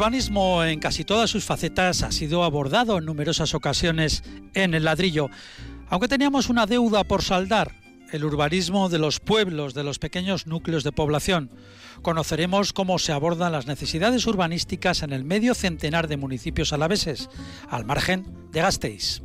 [0.00, 4.22] Urbanismo en casi todas sus facetas ha sido abordado en numerosas ocasiones
[4.54, 5.28] en el ladrillo.
[5.90, 7.72] Aunque teníamos una deuda por saldar,
[8.10, 11.50] el urbanismo de los pueblos, de los pequeños núcleos de población.
[12.00, 17.28] Conoceremos cómo se abordan las necesidades urbanísticas en el medio centenar de municipios alaveses,
[17.68, 19.20] al margen de Gasteiz.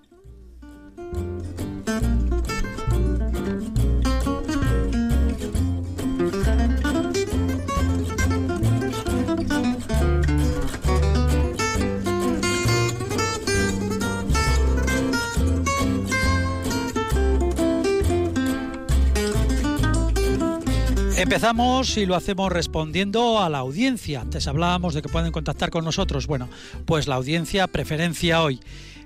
[21.17, 24.21] Empezamos y lo hacemos respondiendo a la audiencia.
[24.21, 26.27] Antes hablábamos de que pueden contactar con nosotros.
[26.27, 26.47] Bueno,
[26.85, 28.59] pues la audiencia preferencia hoy.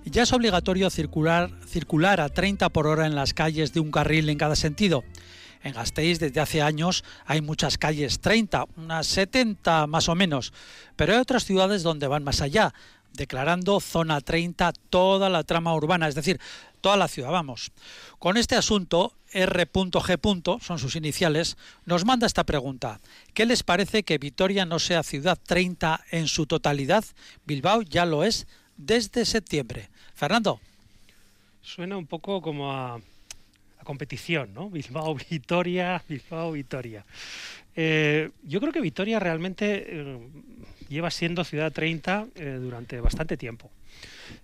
[0.04, 4.28] Ya es obligatorio circular, circular a 30 por hora en las calles de un carril
[4.28, 5.06] en cada sentido.
[5.64, 10.52] En Gasteiz desde hace años hay muchas calles 30, unas 70 más o menos,
[10.98, 12.74] pero hay otras ciudades donde van más allá,
[13.14, 16.42] declarando zona 30 toda la trama urbana, es decir,
[16.82, 17.72] toda la ciudad, vamos.
[18.20, 20.62] Con este asunto, R.G.
[20.62, 23.00] son sus iniciales, nos manda esta pregunta.
[23.34, 27.06] ¿Qué les parece que Vitoria no sea ciudad 30 en su totalidad?
[27.46, 28.48] Bilbao ya lo es
[28.78, 29.90] desde septiembre.
[30.14, 30.60] Fernando.
[31.62, 33.00] Suena un poco como a,
[33.84, 34.70] competición, ¿no?
[34.72, 37.06] Bilbao, Vitoria, Bilbao, Vitoria.
[37.76, 40.20] Eh, yo creo que Vitoria realmente eh,
[40.90, 43.72] lleva siendo ciudad 30 eh, durante bastante tiempo.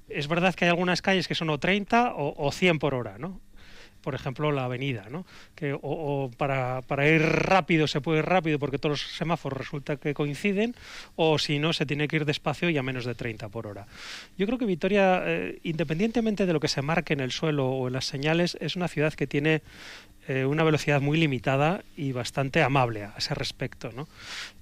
[0.10, 3.18] Es verdad que hay algunas calles que son o 30 o, o 100 por hora,
[3.18, 3.42] ¿no?
[4.08, 5.26] por ejemplo, la avenida, ¿no?
[5.54, 10.14] Que o, para, ir rápido se puede ir rápido porque todos los semáforos resulta que
[10.14, 10.76] coinciden,
[11.18, 13.86] o si no, se tiene que ir despacio y a menos de 30 por hora.
[14.38, 17.88] Yo creo que Vitoria, eh, independientemente de lo que se marque en el suelo o
[17.88, 19.62] en las señales, es una ciudad que tiene
[20.30, 23.92] eh, una velocidad muy limitada y bastante amable a ese respecto.
[23.96, 24.10] ¿no?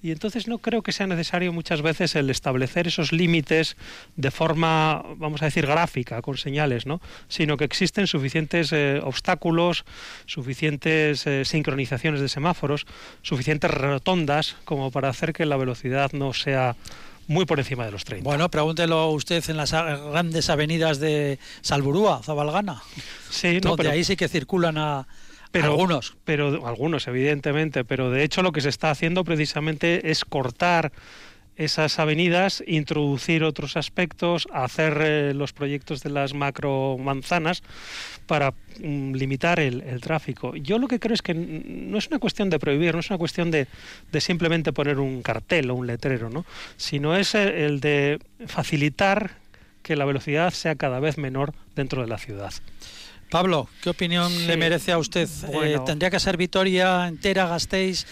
[0.04, 3.76] Y entonces no creo que sea necesario muchas veces el establecer esos límites
[4.16, 7.02] de forma, vamos a decir, gráfica, con señales, ¿no?
[7.30, 9.86] sino que existen suficientes eh, obstáculos,
[10.28, 12.86] suficientes eh, sincronizaciones de semáforos,
[13.24, 16.76] suficientes rotondas como para hacer que la velocidad no sea
[17.28, 18.24] muy por encima de los 30.
[18.24, 22.84] Bueno, pregúntelo usted en las grandes avenidas de Salburúa, Zabalgana.
[23.32, 25.08] Sí, no, pero ahí sí que circulan a
[25.62, 26.18] pero, algunos.
[26.26, 30.92] Pero, algunos, evidentemente, pero de hecho lo que se está haciendo precisamente es cortar
[31.56, 37.64] esas avenidas, introducir otros aspectos, hacer eh, los proyectos de las macro manzanas
[38.28, 40.56] para mm, limitar el, tráfico.
[40.58, 43.18] Yo lo que creo es que no es una cuestión de prohibir, no es una
[43.18, 43.68] cuestión de,
[44.12, 46.46] de simplemente poner un cartel o un letrero, ¿no?
[46.76, 49.32] sino es eh, el de facilitar
[49.82, 52.52] que la velocidad sea cada vez menor dentro de la ciudad.
[53.30, 55.28] Pablo, ¿qué opinión le merece a usted?
[55.52, 58.06] Eh, ¿Tendría que ser Vitoria entera, Gasteiz,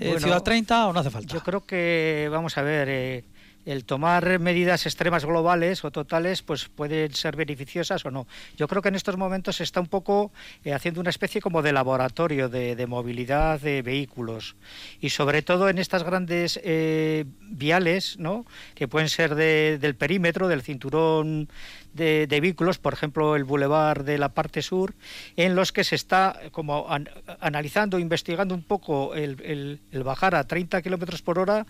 [0.00, 1.32] eh, Ciudad 30 o no hace falta?
[1.32, 3.24] Yo creo que, vamos a ver, eh,
[3.66, 8.26] el tomar medidas extremas globales o totales pues pueden ser beneficiosas o no.
[8.56, 10.32] Yo creo que en estos momentos se está un poco
[10.64, 14.56] eh, haciendo una especie como de laboratorio de, movilidad de vehículos
[15.00, 17.24] y sobre todo en estas grandes eh,
[17.56, 18.44] viales, ¿no?
[18.74, 21.48] que pueden ser del perímetro, del cinturón
[21.92, 24.94] de, vehículos, por ejemplo el bulevar de la parte sur,
[25.36, 26.86] en los que se está como
[27.40, 31.66] analizando, investigando un poco el, el bajar a 30 kilómetros por hora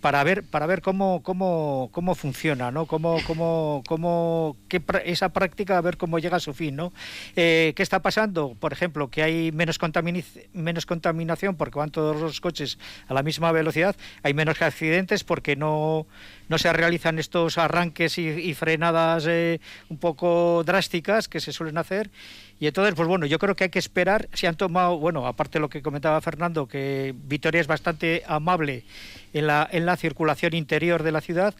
[0.00, 2.86] para ver, para ver cómo, cómo, cómo funciona, ¿no?
[2.86, 6.92] Cómo, cómo, cómo, qué, esa práctica a ver cómo llega a su fin, ¿no?
[7.36, 8.56] Eh, ¿Qué está pasando?
[8.58, 9.78] Por ejemplo, que hay menos,
[10.52, 12.78] menos contaminación porque van todos los coches
[13.08, 16.06] a la misma velocidad, hay menos accidentes porque no,
[16.48, 22.10] no se realizan estos arranques y, frenadas eh, un poco drásticas que se suelen hacer
[22.60, 24.28] y entonces, pues bueno, yo creo que hay que esperar.
[24.34, 28.84] Si han tomado, bueno, aparte de lo que comentaba Fernando, que Vitoria es bastante amable
[29.32, 31.54] en la, en la circulación interior de la ciudad,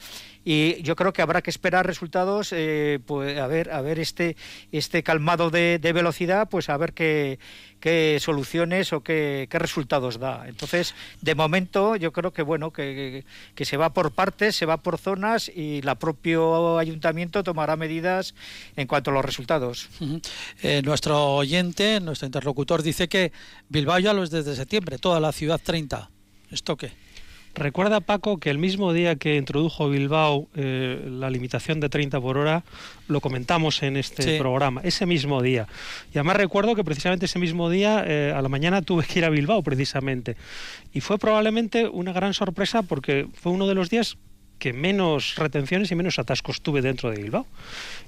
[0.45, 4.37] y yo creo que habrá que esperar resultados eh, pues a ver a ver este
[4.73, 7.39] este calmado de, velocidad pues a ver qué,
[7.79, 10.49] qué soluciones o qué, qué, resultados da.
[10.49, 14.79] Entonces de momento yo creo que bueno que, que, se va por partes se va
[14.79, 18.35] por zonas y el propio ayuntamiento tomará medidas
[18.77, 19.89] en cuanto a los resultados.
[20.63, 23.33] Eh, nuestro oyente nuestro interlocutor dice que
[23.69, 26.11] Bilbao ya lo es desde septiembre toda la ciudad 30
[26.51, 27.10] esto qué
[27.55, 32.39] Recuerda, Paco, que el mismo día que introdujo Bilbao eh, la limitación de 30 por
[32.39, 32.63] hora,
[33.09, 35.67] lo comentamos en este programa, ese mismo día.
[36.15, 39.25] Y además recuerdo que precisamente ese mismo día, eh, a la mañana, tuve que ir
[39.25, 40.37] a Bilbao, precisamente.
[40.93, 44.17] Y fue probablemente una gran sorpresa porque fue uno de los días
[44.61, 47.47] que menos retenciones y menos atascos tuve dentro de Bilbao.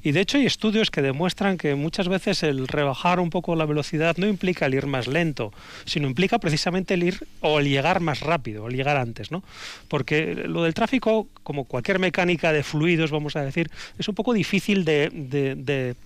[0.05, 3.67] Y de hecho hay estudios que demuestran que muchas veces el rebajar un poco la
[3.67, 5.53] velocidad no implica el ir más lento,
[5.85, 9.43] sino implica precisamente el ir o el llegar más rápido, o el llegar antes, ¿no?
[9.89, 14.33] Porque lo del tráfico, como cualquier mecánica de fluidos, vamos a decir, es un poco
[14.33, 15.97] difícil de, de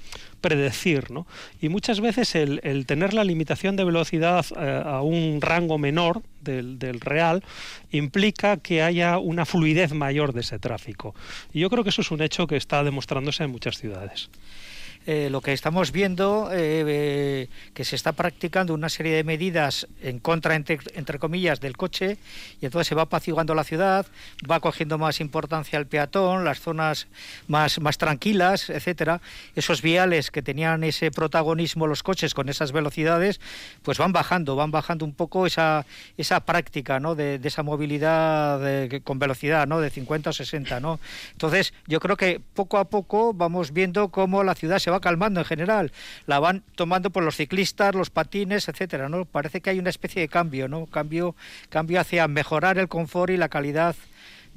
[0.46, 1.10] predecir.
[1.10, 1.26] ¿no?
[1.60, 6.78] Y muchas veces el, tener la limitación de velocidad eh, a un rango menor del,
[6.78, 7.42] del, real
[7.96, 11.14] implica que haya una fluidez mayor de ese tráfico.
[11.52, 14.30] Y yo creo que eso es un hecho que está demostrándose en muchas ciudades.
[15.08, 19.86] Eh, lo que estamos viendo eh, eh, que se está practicando una serie de medidas
[20.02, 20.80] en contra entre,
[21.20, 22.18] comillas del coche
[22.60, 24.04] y entonces se va apaciguando la ciudad
[24.50, 27.06] va cogiendo más importancia el peatón las zonas
[27.46, 29.20] más más tranquilas etcétera.
[29.54, 33.40] Esos viales que tenían ese protagonismo los coches con esas velocidades
[33.84, 35.86] pues van bajando van bajando un poco esa
[36.16, 40.98] esa práctica no de, esa movilidad con velocidad no de 50 o 60 no
[41.30, 45.40] entonces yo creo que poco a poco vamos viendo cómo la ciudad se va calmando
[45.40, 45.92] en general,
[46.26, 49.24] la van tomando por los ciclistas, los patines, etcétera, ¿no?
[49.24, 50.86] Parece que hay una especie de cambio, ¿no?
[50.86, 51.34] Cambio,
[51.68, 53.96] cambio hacia mejorar el confort y la calidad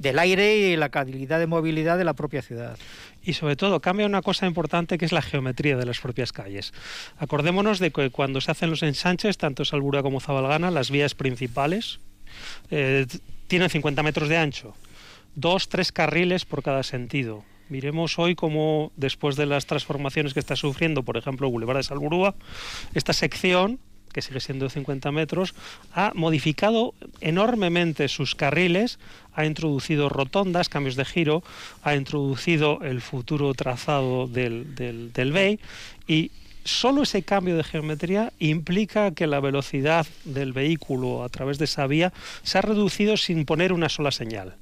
[0.00, 2.78] del aire y la calidad de movilidad de la propia ciudad.
[3.22, 6.72] Y sobre todo cambia una cosa importante que es la geometría de las propias calles.
[7.18, 12.00] Acordémonos de que cuando se hacen los ensanches, tanto Salbura como Zabalgana, las vías principales
[12.70, 13.06] eh,
[13.46, 14.74] tienen 50 metros de ancho,
[15.34, 17.44] dos, tres carriles por cada sentido.
[17.70, 21.82] Miremos hoy cómo, después de las transformaciones que está sufriendo, por ejemplo, el Boulevard de
[21.84, 22.34] Salburúa,
[22.94, 23.78] esta sección
[24.12, 25.54] que sigue siendo de 50 metros,
[25.94, 28.98] ha modificado enormemente sus carriles,
[29.34, 31.44] ha introducido rotondas, cambios de giro,
[31.84, 35.60] ha introducido el futuro trazado del, del, del BEI
[36.08, 36.32] y
[36.64, 41.86] solo ese cambio de geometría implica que la velocidad del vehículo a través de esa
[41.86, 42.12] vía
[42.42, 44.56] se ha reducido sin poner una sola señal.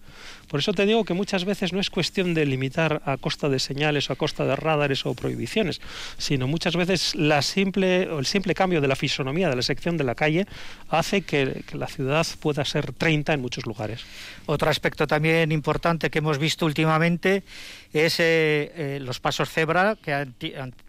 [0.49, 3.59] Por eso te digo que muchas veces no es cuestión de limitar a costa de
[3.59, 5.81] señales o a costa de radares o prohibiciones,
[6.17, 10.47] sino muchas veces el simple cambio de la fisonomía de la sección de la calle
[10.89, 14.05] hace que, la ciudad pueda ser 30 en muchos lugares.
[14.47, 17.43] Otro aspecto también importante que hemos visto últimamente
[17.93, 20.13] es eh, eh, los pasos cebra, que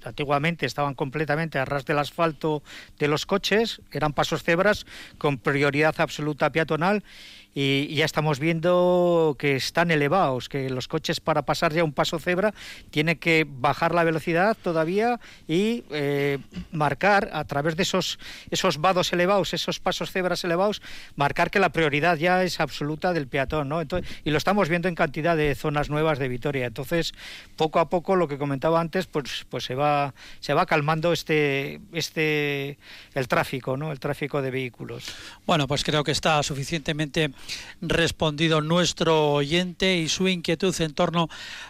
[0.04, 2.64] antiguamente estaban completamente a ras del asfalto
[2.98, 4.86] de los coches, eran pasos cebras
[5.18, 7.04] con prioridad absoluta peatonal
[7.54, 12.20] y ya estamos viendo que están elevados, que los coches para pasar ya un paso
[12.20, 12.54] cebra
[12.92, 16.38] tienen que bajar la velocidad todavía y eh,
[16.72, 18.20] marcar a través de esos,
[18.52, 20.82] esos vados elevados, esos pasos cebras elevados,
[21.16, 23.82] marcar que la prioridad ya es absoluta del peatón, ¿no?
[23.82, 26.68] Entonces, y lo estamos viendo en cantidad de zonas nuevas de Vitoria.
[26.68, 27.14] Entonces,
[27.56, 31.82] poco a poco, lo que comentaba antes, pues, pues se va, se va calmando este,
[31.94, 32.78] este,
[33.14, 33.92] el tráfico, ¿no?
[33.92, 35.06] El tráfico de vehículos.
[35.46, 37.32] Bueno, pues creo que está suficientemente
[37.82, 41.30] respondido nuestro oyente y su inquietud en torno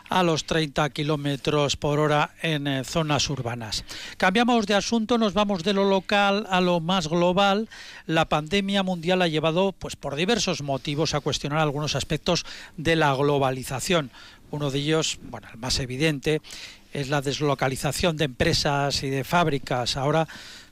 [0.10, 3.86] a los 30 kilómetros por hora en eh, zonas urbanas.
[4.18, 7.70] Cambiamos de asunto, nos vamos de lo local a lo más global.
[8.06, 12.46] La pandemia mundial ha llevado, pues por diversos motivos, a cuestionar algunos aspectos
[12.78, 14.12] de la globalización.
[14.52, 16.42] Uno de ellos, bueno, el más evidente,
[16.92, 19.96] es la deslocalización de empresas y de fábricas.
[19.96, 20.28] Ahora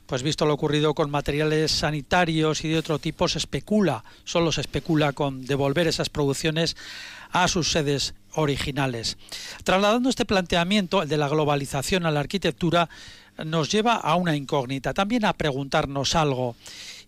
[0.08, 4.62] pues visto lo ocurrido con materiales sanitarios y de otro tipo, se especula, solo se
[4.62, 6.76] especula con devolver esas producciones
[7.30, 9.18] a sus sedes originales.
[9.64, 12.88] Trasladando este planteamiento, el de la globalización a la arquitectura,
[13.44, 16.56] nos lleva a una incógnita, también a preguntarnos algo,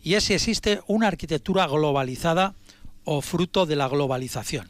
[0.02, 2.52] y es si existe una arquitectura globalizada
[3.04, 4.68] o fruto de la globalización.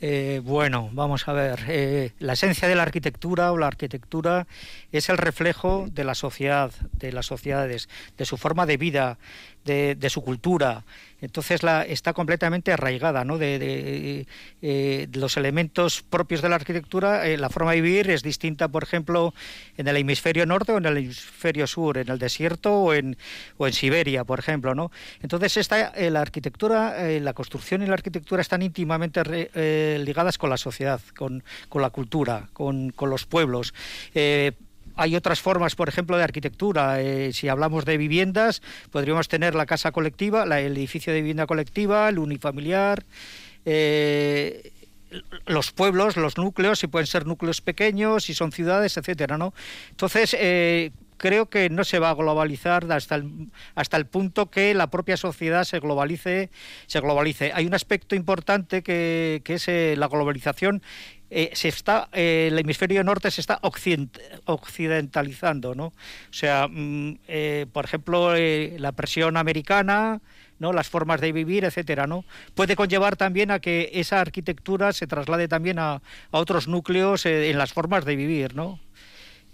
[0.00, 1.64] Eh, bueno, vamos a ver.
[1.68, 4.46] Eh, la esencia de la arquitectura o la arquitectura
[4.92, 9.18] es el reflejo de la sociedad, de las sociedades, de su forma de vida,
[9.64, 10.84] de, su cultura.
[11.20, 13.38] Entonces la, está completamente arraigada, ¿no?
[13.38, 14.26] De,
[14.60, 19.32] eh, los elementos propios de la arquitectura, la forma de vivir es distinta, por ejemplo,
[19.76, 23.16] en el hemisferio norte o en el hemisferio sur, en el desierto o en,
[23.56, 24.90] o en Siberia, por ejemplo, ¿no?
[25.22, 29.22] Entonces está la arquitectura, la construcción y la arquitectura están íntimamente
[30.04, 31.42] ligadas con la sociedad, con,
[31.72, 33.72] la cultura, con, los pueblos.
[34.94, 37.00] Eh, hay otras formas, por ejemplo, de arquitectura.
[37.00, 42.08] Eh, si hablamos de viviendas, podríamos tener la casa colectiva, el edificio de vivienda colectiva,
[42.08, 43.04] el unifamiliar.
[43.64, 44.72] Eh,
[45.46, 49.54] los pueblos, los núcleos, si pueden ser núcleos pequeños, si son ciudades, etcétera, ¿no?
[49.90, 50.34] Entonces,
[51.16, 55.16] creo que no se va a globalizar hasta el, hasta el punto que la propia
[55.16, 56.50] sociedad se globalice.
[56.86, 57.52] Se globalice.
[57.54, 60.82] Hay un aspecto importante que, es eh, la globalización.
[61.36, 65.86] Eh, se está, eh, el hemisferio norte se está occidentalizando, ¿no?
[65.86, 65.92] O
[66.30, 67.16] sea, mm,
[67.72, 70.20] por ejemplo, la presión americana,
[70.60, 70.72] ¿no?
[70.72, 72.24] las formas de vivir, etcétera, ¿no?
[72.54, 76.00] Puede conllevar también a que esa arquitectura se traslade también a, a
[76.30, 78.78] otros núcleos en las formas de vivir, ¿no?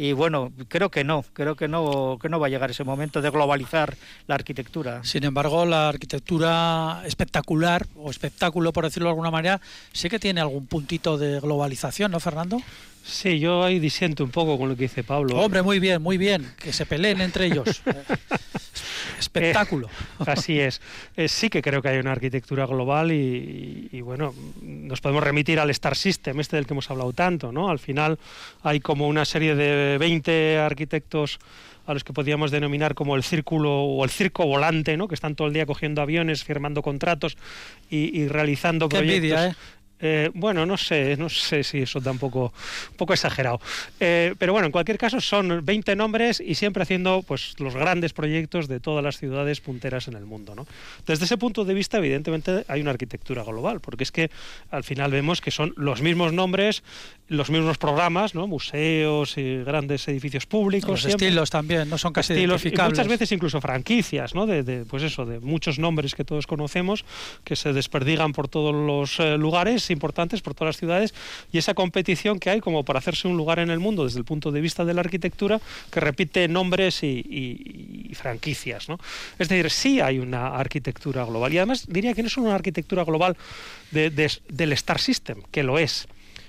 [0.02, 3.21] Y bueno, creo que no, creo que no, que no va a llegar ese momento
[3.21, 5.04] de globalizar la arquitectura.
[5.04, 9.61] Sin embargo, la arquitectura espectacular o espectáculo, por decirlo de alguna manera,
[9.92, 12.62] sí que tiene algún puntito de globalización, ¿no, Fernando?
[13.04, 15.37] Sí, yo ahí disiento un poco con lo que dice Pablo.
[15.37, 17.83] Hombre, muy bien, muy bien, que se peleen entre ellos.
[19.21, 19.88] espectáculo.
[19.88, 20.80] Eh, así es.
[21.16, 25.71] Eh, sí que creo que hay una arquitectura global y, bueno, nos podemos remitir al
[25.71, 27.69] Star System, este del que hemos hablado tanto, ¿no?
[27.69, 28.19] Al final
[28.62, 31.38] hay como una serie de 20 arquitectos
[31.87, 35.09] a los que podríamos denominar como el círculo o el circo volante, ¿no?
[35.09, 37.37] que están todo el día cogiendo aviones, firmando contratos
[37.90, 39.40] y, realizando proyectos.
[39.40, 39.54] ¿eh?
[40.00, 42.52] Eh, bueno, no sé, no sé si eso tampoco
[42.90, 43.61] un poco exagerado.
[43.99, 48.12] Eh, pero bueno, en cualquier caso son 20 nombres y siempre haciendo pues los grandes
[48.12, 50.54] proyectos de todas las ciudades punteras en el mundo.
[50.54, 50.66] ¿no?
[51.07, 54.30] Desde ese punto de vista, evidentemente, hay una arquitectura global, porque es que
[54.71, 56.83] al final vemos que son los mismos nombres,
[57.28, 58.47] los mismos programas, ¿no?
[58.47, 60.90] museos y grandes edificios públicos.
[60.90, 64.47] Los estilos también, no son casi estilos, y muchas veces incluso franquicias, ¿no?
[64.47, 67.04] De, pues eso, de muchos nombres que todos conocemos
[67.45, 71.14] que se desperdigan por todos los eh, lugares importantes por todas las ciudades
[71.52, 74.25] y esa competición que hay como para hacerse un lugar en el mundo desde el
[74.25, 78.88] punto de vista de la arquitectura que repite nombres y, franquicias.
[78.88, 78.99] ¿no?
[79.38, 83.04] Es decir, sí hay una arquitectura global y además diría que no es una arquitectura
[83.04, 83.37] global
[83.90, 86.06] del Star System, que lo es.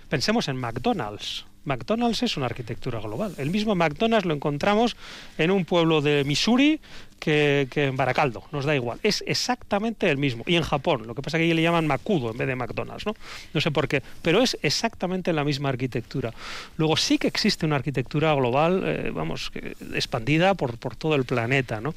[0.10, 1.46] Pensemos en McDonald's.
[1.66, 3.34] McDonald's es una arquitectura global.
[3.38, 4.96] El mismo McDonald's lo encontramos
[5.38, 6.80] en un pueblo de Missouri
[7.22, 9.00] que, en Baracaldo, nos da igual.
[9.04, 10.44] Es exactamente el mismo.
[10.48, 12.56] Y en Japón, lo que pasa es que allí le llaman Makudo en vez de
[12.56, 13.16] McDonald's, ¿no?
[13.54, 16.34] No sé por qué, pero es exactamente la misma arquitectura.
[16.78, 19.52] Luego sí que existe una arquitectura global, eh, vamos,
[19.94, 21.94] expandida por, por todo el planeta, ¿no?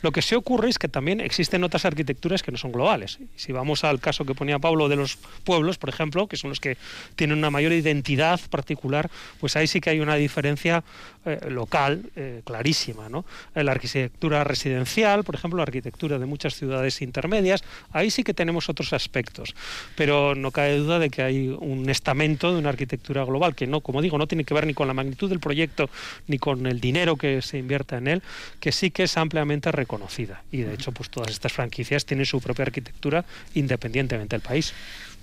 [0.00, 3.18] Lo que se ocurre es que también existen otras arquitecturas que no son globales.
[3.34, 6.60] Si vamos al caso que ponía Pablo de los pueblos, por ejemplo, que son los
[6.60, 6.76] que
[7.16, 9.07] tienen una mayor identidad particular,
[9.40, 10.84] pues ahí sí que hay una diferencia
[11.24, 13.24] eh, local eh, clarísima, ¿no?
[13.54, 17.62] La arquitectura residencial residencial, por ejemplo, la arquitectura de muchas ciudades intermedias,
[17.92, 19.54] ahí sí que tenemos otros aspectos.
[19.96, 23.80] Pero no cabe duda de que hay un estamento de una arquitectura global que no,
[23.80, 25.88] como digo, no tiene que ver ni con la magnitud del proyecto
[26.26, 28.22] ni con el dinero que se invierta en él,
[28.60, 30.42] que sí que es ampliamente reconocida.
[30.52, 33.24] Y de hecho, pues todas estas franquicias tienen su propia arquitectura
[33.54, 34.74] independientemente del país.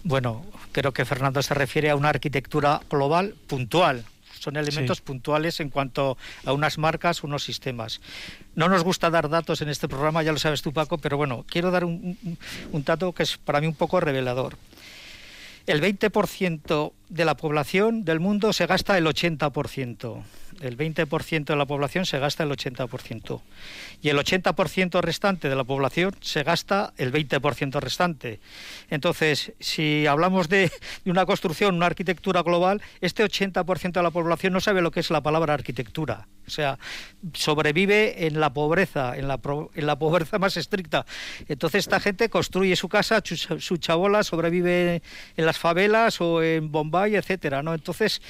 [0.05, 4.05] Bueno, creo que Fernando se refiere a una arquitectura global puntual,
[4.39, 8.01] son elementos puntuales en cuanto a unas marcas, unos sistemas.
[8.53, 11.43] No nos gusta dar datos en este programa, ya lo sabes tú, Paco, pero bueno,
[11.49, 12.37] quiero dar un,
[12.71, 14.57] un dato que es para mí un poco revelador.
[15.65, 20.21] El 20% de la población del mundo se gasta el 80%
[20.61, 23.41] el 20% de la población se gasta el 80%.
[24.01, 28.39] Y el 80% restante de la población se gasta el 20% restante.
[28.89, 30.71] Entonces, si hablamos de,
[31.05, 35.09] una construcción, una arquitectura global, este 80% de la población no sabe lo que es
[35.09, 36.27] la palabra arquitectura.
[36.47, 36.77] O sea,
[37.33, 39.39] sobrevive en la pobreza, en la,
[39.73, 41.05] en la pobreza más estricta.
[41.47, 45.01] Entonces, esta gente construye su casa, su, chabola sobrevive
[45.35, 47.73] en las favelas o en Bombay, etcétera, ¿no?
[47.73, 48.21] Entonces,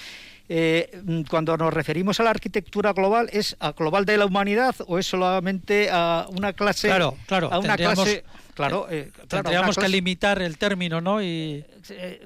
[0.49, 4.99] eh, cuando nos referimos a la arquitectura global, ¿es a global de la humanidad o
[4.99, 6.87] es solamente a una clase?
[6.87, 7.51] Claro, claro.
[7.51, 8.23] A una clase
[8.55, 11.21] Claro, eh, tendríamos que limitar el término, ¿no?
[11.21, 11.65] Y...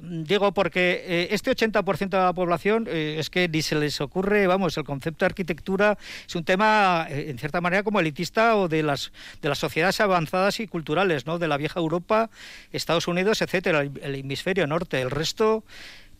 [0.04, 4.84] digo, porque este 80% de la población es que ni se les ocurre, vamos, el
[4.84, 5.98] concepto de arquitectura
[6.28, 9.12] es un tema, en cierta manera, como elitista o de las,
[9.42, 11.40] de las sociedades avanzadas y culturales, ¿no?
[11.40, 12.30] De la vieja Europa,
[12.72, 15.02] Estados Unidos, etcétera, el hemisferio norte.
[15.02, 15.64] El resto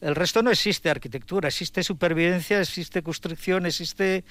[0.02, 4.24] el resto no existe arquitectura, existe supervivencia, existe construcción, existe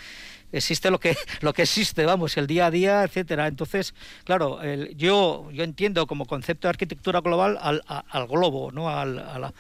[0.50, 3.46] existe lo que lo que existe, vamos, el día a día, etcétera.
[3.46, 3.94] Entonces,
[4.24, 4.60] claro,
[4.96, 9.52] yo yo entiendo como concepto de arquitectura global al, al globo, no al, a,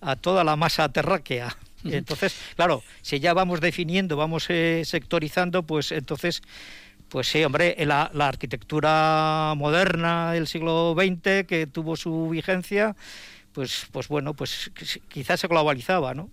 [0.00, 1.56] a toda la masa terráquea.
[1.84, 6.42] Entonces, claro, si ya vamos definiendo, vamos eh, sectorizando, pues entonces
[7.08, 12.96] pues sí, hombre, la, la, arquitectura moderna del siglo XX que tuvo su vigencia,
[13.56, 14.70] pues, pues bueno, pues
[15.08, 16.28] quizás se globalizaba, ¿no?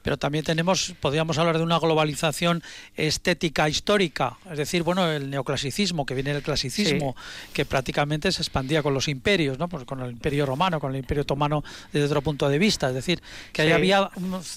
[0.00, 2.62] Pero también tenemos, podríamos hablar de una globalización
[2.96, 7.16] estética histórica, es decir, bueno, el neoclasicismo, que viene del clasicismo,
[7.52, 9.68] que prácticamente se expandía con los imperios, ¿no?
[9.68, 12.94] Pues con el imperio romano, con el imperio otomano desde otro punto de vista, es
[12.94, 13.20] decir,
[13.52, 14.08] que ahí había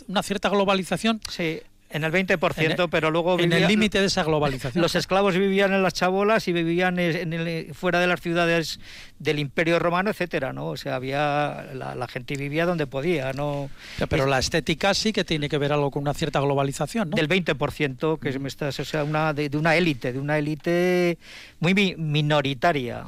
[0.08, 1.22] una cierta globalización.
[1.28, 1.64] Sí
[1.96, 4.82] en el 20%, pero luego En el límite de esa globalización.
[4.82, 8.82] Los esclavos vivían en las chabolas y vivían en fuera de las ciudades
[9.18, 10.68] del Imperio Romano, etcétera, ¿no?
[10.68, 13.70] O sea, había la, gente vivía donde podía, ¿no?
[14.10, 17.16] Pero, la estética sí que tiene que ver algo con una cierta globalización, ¿no?
[17.16, 21.18] Del 20%, que me estás, o sea, una de, de una élite, de una élite
[21.62, 23.06] muy minoritaria.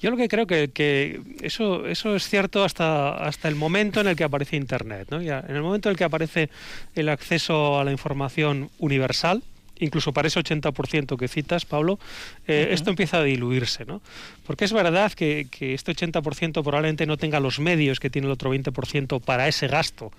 [0.00, 4.06] Yo lo que creo que, que eso, eso es cierto hasta, hasta el momento en
[4.06, 5.08] el que aparece Internet.
[5.10, 5.20] ¿no?
[5.20, 6.48] Ya, en el momento en el que aparece
[6.94, 9.42] el acceso a la información universal,
[9.80, 11.98] incluso para ese 80% que citas, Pablo,
[12.46, 14.00] eh, esto empieza a diluirse, ¿no?
[14.46, 18.32] Porque es verdad que, que, este 80% probablemente no tenga los medios que tiene el
[18.32, 20.12] otro 20% para ese gasto.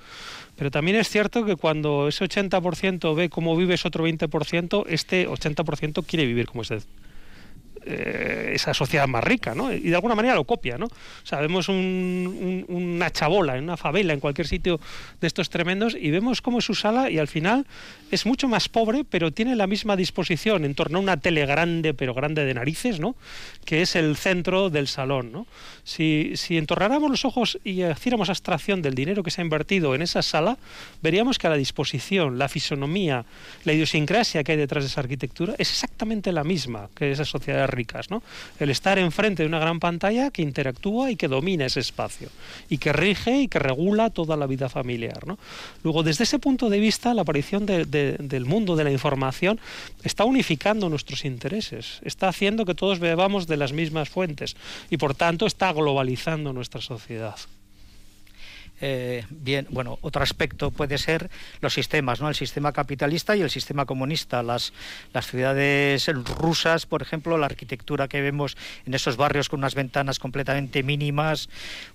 [0.55, 5.27] Pero también es cierto que cuando ese 80% ve cómo vive ese otro 20%, este
[5.27, 6.81] 80% quiere vivir como ese
[7.83, 9.73] eh, esa sociedad más rica, ¿no?
[9.73, 10.85] Y de alguna manera lo copia, ¿no?
[10.85, 14.79] O vemos una chabola en una favela, en cualquier sitio
[15.19, 17.65] de estos tremendos, y vemos cómo es su sala y al final
[18.11, 21.93] es mucho más pobre, pero tiene la misma disposición en torno a una tele grande,
[21.93, 23.15] pero grande de narices, ¿no?
[23.65, 25.47] Que es el centro del salón, ¿no?
[25.83, 30.01] Si, si entornáramos los ojos y hiciéramos abstracción del dinero que se ha invertido en
[30.01, 30.57] esa sala,
[31.01, 33.25] veríamos que la disposición, la fisonomía,
[33.63, 37.71] la idiosincrasia que hay detrás de esa arquitectura es exactamente la misma que esa sociedad
[37.72, 38.22] ricas, ¿no?
[38.60, 42.29] El estar enfrente de una gran pantalla que interactúa y que domina ese espacio
[42.70, 45.20] y que rige y que regula toda la vida familiar.
[45.84, 49.60] Luego, desde ese punto de vista, la aparición del mundo de la información
[50.03, 54.55] está unificando nuestros intereses, está haciendo que todos bebamos de las mismas fuentes
[54.90, 57.36] y, por tanto, está globalizando nuestra sociedad.
[58.81, 61.29] Eh, bien, bueno, otro aspecto puede ser
[61.61, 62.29] los sistemas, ¿no?
[62.29, 64.41] El sistema capitalista y el sistema comunista.
[64.41, 64.74] Las,
[65.13, 70.17] las ciudades rusas, por ejemplo, la arquitectura que vemos en esos barrios con unas ventanas
[70.17, 71.50] completamente mínimas,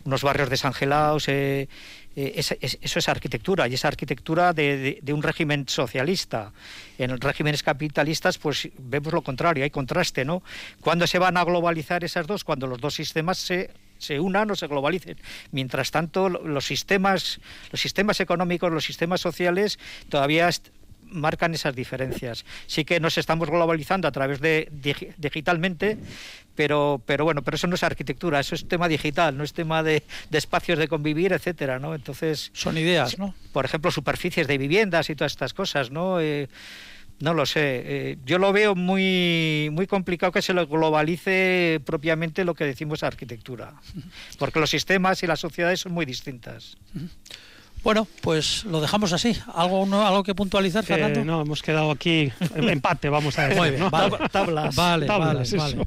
[0.04, 1.68] unos barrios desangelados, eh,
[2.16, 2.32] eh,
[2.80, 6.52] eso es arquitectura y esa arquitectura de, un régimen socialista.
[6.98, 10.42] En regímenes capitalistas, pues vemos lo contrario, hay contraste, ¿no?
[10.80, 12.42] ¿Cuándo se van a globalizar esas dos?
[12.42, 15.16] Cuando los dos sistemas se se unan o se globalicen.
[15.52, 19.78] Mientras tanto, los sistemas, los sistemas económicos, los sistemas sociales
[20.08, 20.48] todavía
[21.10, 22.44] marcan esas diferencias.
[22.66, 24.68] Sí que nos estamos globalizando a través de,
[25.16, 25.98] digitalmente,
[26.54, 29.82] pero, pero bueno, pero eso no es arquitectura, eso es tema digital, no es tema
[29.82, 31.94] de, espacios de convivir, etcétera, ¿no?
[31.94, 33.34] Entonces son ideas, ¿no?
[33.52, 36.20] Por ejemplo, superficies de viviendas y todas estas cosas, ¿no?
[36.20, 36.48] Eh,
[37.20, 37.82] no lo sé.
[37.84, 43.02] Eh, yo lo veo muy, muy complicado que se lo globalice propiamente lo que decimos
[43.02, 43.74] arquitectura,
[44.38, 46.76] porque los sistemas y las sociedades son muy distintas.
[47.82, 49.36] Bueno, pues lo dejamos así.
[49.54, 51.24] ¿Algo, algo que puntualizar, Fernando?
[51.24, 53.78] no, hemos quedado aquí en empate, vamos a ver.
[54.32, 54.74] Tablas.
[54.74, 55.86] Vale, vale, vale.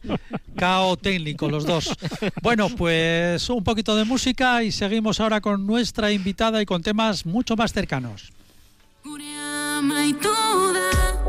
[0.55, 1.93] Cao técnico, los dos.
[2.41, 7.25] Bueno, pues un poquito de música y seguimos ahora con nuestra invitada y con temas
[7.25, 8.31] mucho más cercanos.
[9.81, 11.28] Llama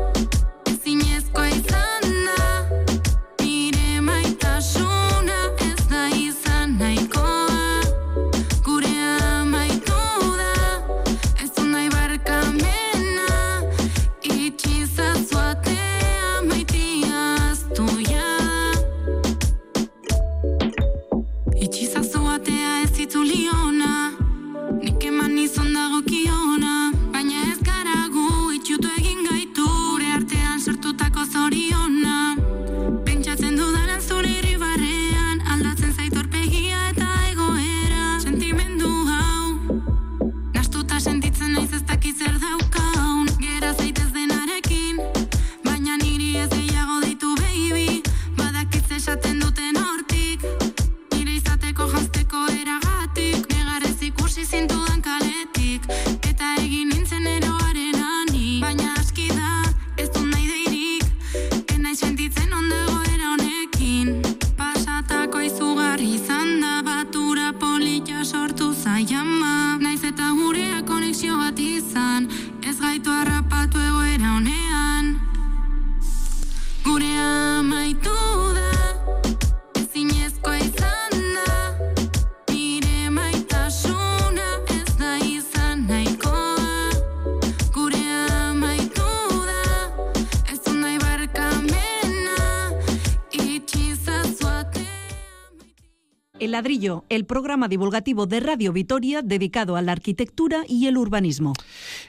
[97.09, 101.53] el programa divulgativo de Radio Vitoria dedicado a la arquitectura y el urbanismo.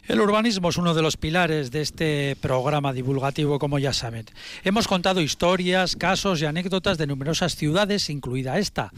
[0.06, 4.26] El urbanismo es uno de los pilares de este programa divulgativo, como ya saben.
[4.62, 8.92] Hemos contado historias, casos y anécdotas de numerosas ciudades, incluida esta.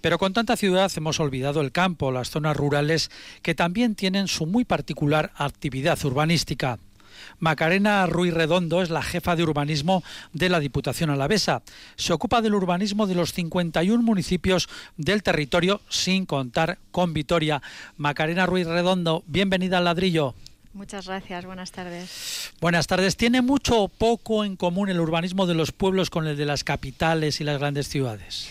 [0.00, 3.10] Pero con tanta ciudad hemos olvidado el campo, las zonas rurales,
[3.42, 6.78] que también tienen su muy particular actividad urbanística.
[7.38, 11.62] Macarena Ruiz Redondo es la jefa de urbanismo de la Diputación Alavesa.
[11.96, 17.62] Se ocupa del urbanismo de los 51 municipios del territorio, sin contar con Vitoria.
[17.96, 20.34] Macarena Ruiz Redondo, bienvenida al ladrillo.
[20.72, 22.52] Muchas gracias, buenas tardes.
[22.60, 23.16] Buenas tardes.
[23.16, 26.62] ¿Tiene mucho o poco en común el urbanismo de los pueblos con el de las
[26.62, 28.48] capitales y las grandes ciudades?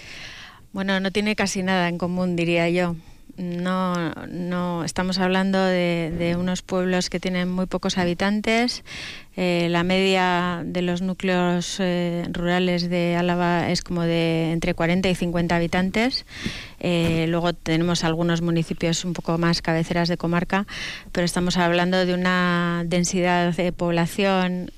[0.74, 2.96] Bueno, no tiene casi nada en común, diría yo.
[3.40, 8.84] No, no estamos hablando de, de unos pueblos que tienen muy pocos habitantes.
[9.42, 15.08] Eh, la media de los núcleos eh, rurales de Álava es como de entre 40
[15.08, 16.26] y 50 habitantes.
[16.82, 20.68] Eh, luego tenemos algunos municipios un poco más cabeceras de comarca,
[21.14, 24.72] pero estamos hablando de una densidad de población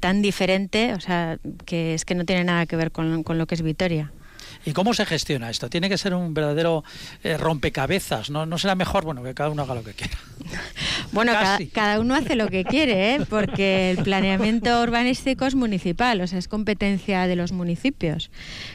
[0.00, 3.46] tan diferente, o sea, que es que no tiene nada que ver con, con lo
[3.46, 4.10] que es Vitoria.
[4.64, 5.68] ¿Y cómo se gestiona esto?
[5.68, 6.84] Tiene que ser un verdadero
[7.24, 8.46] eh, rompecabezas, ¿no?
[8.46, 10.18] ¿No será mejor, bueno, que cada uno haga lo que quiera?
[11.12, 13.26] Bueno, cada, cada uno hace lo que quiere, ¿eh?
[13.28, 18.30] porque el planeamiento urbanístico es municipal, o sea, es competencia de los municipios.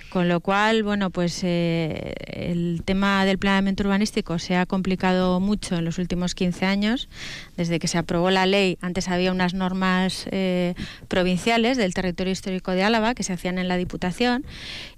[0.09, 5.75] Con lo cual, bueno, pues eh, el tema del planeamiento urbanístico se ha complicado mucho
[5.75, 7.09] en los últimos 15 años.
[7.57, 10.75] Desde que se aprobó la ley, antes había unas normas eh,
[11.09, 14.45] provinciales del territorio histórico de Álava que se hacían en la Diputación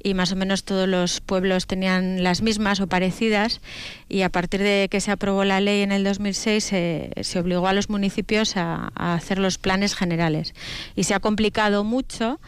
[0.03, 3.61] y más o menos todos los pueblos tenían las mismas o parecidas
[4.09, 7.67] y a partir de que se aprobó la ley en el 2006 se, se obligó
[7.67, 10.53] a los municipios a hacer los planes generales
[10.95, 12.39] y se ha complicado mucho.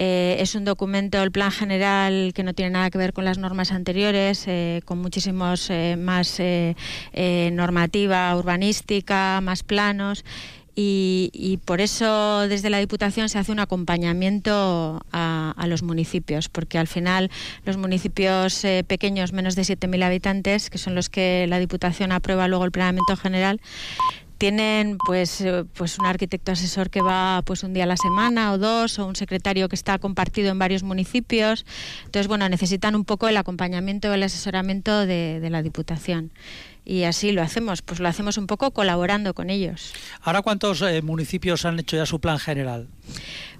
[0.00, 3.36] Eh, es un documento, el plan general, que no tiene nada que ver con las
[3.36, 6.40] normas anteriores, eh, con muchísimos eh, más
[7.52, 10.24] normativa urbanística, más planos.
[10.80, 16.78] Y, por eso desde la Diputación se hace un acompañamiento a, a los municipios, porque
[16.78, 17.32] al final
[17.64, 22.46] los municipios eh, pequeños, menos de 7.000 habitantes, que son los que la Diputación aprueba
[22.46, 23.60] luego el planeamiento general,
[24.38, 28.52] tienen pues eh, pues un arquitecto asesor que va pues un día a la semana
[28.52, 31.66] o dos o un secretario que está compartido en varios municipios.
[32.04, 36.32] Entonces bueno necesitan un poco el acompañamiento el asesoramiento de, de la diputación.
[36.84, 39.92] Y así lo hacemos pues lo hacemos un poco colaborando con ellos.
[40.22, 42.88] ¿Ahora cuántos eh, municipios han hecho ya su plan general?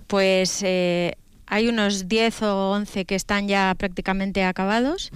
[0.09, 1.15] pues eh,
[1.47, 5.13] hay unos 10 o 11 que están ya prácticamente acabados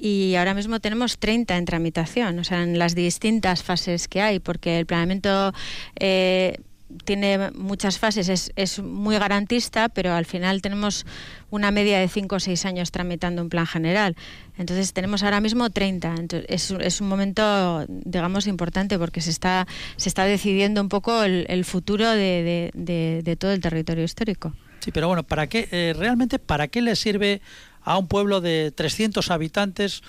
[0.00, 4.38] y ahora mismo tenemos 30 en tramitación, o sea, en las distintas fases que hay,
[4.38, 5.52] porque el planeamiento
[5.98, 6.56] eh,
[7.04, 11.06] tiene muchas fases, es, es, muy garantista, pero al final tenemos
[11.50, 14.16] una media de 5 o 6 años tramitando un plan general.
[14.58, 16.14] Entonces tenemos ahora mismo 30.
[16.18, 21.22] Entonces, es, es, un momento, digamos, importante porque se está, se está decidiendo un poco
[21.22, 24.52] el, el futuro de, de, todo el territorio histórico.
[24.80, 27.42] Sí, pero bueno, ¿para qué, eh, realmente, para qué le sirve
[27.82, 30.02] a un pueblo de 300 habitantes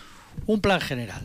[0.45, 1.21] un plan general?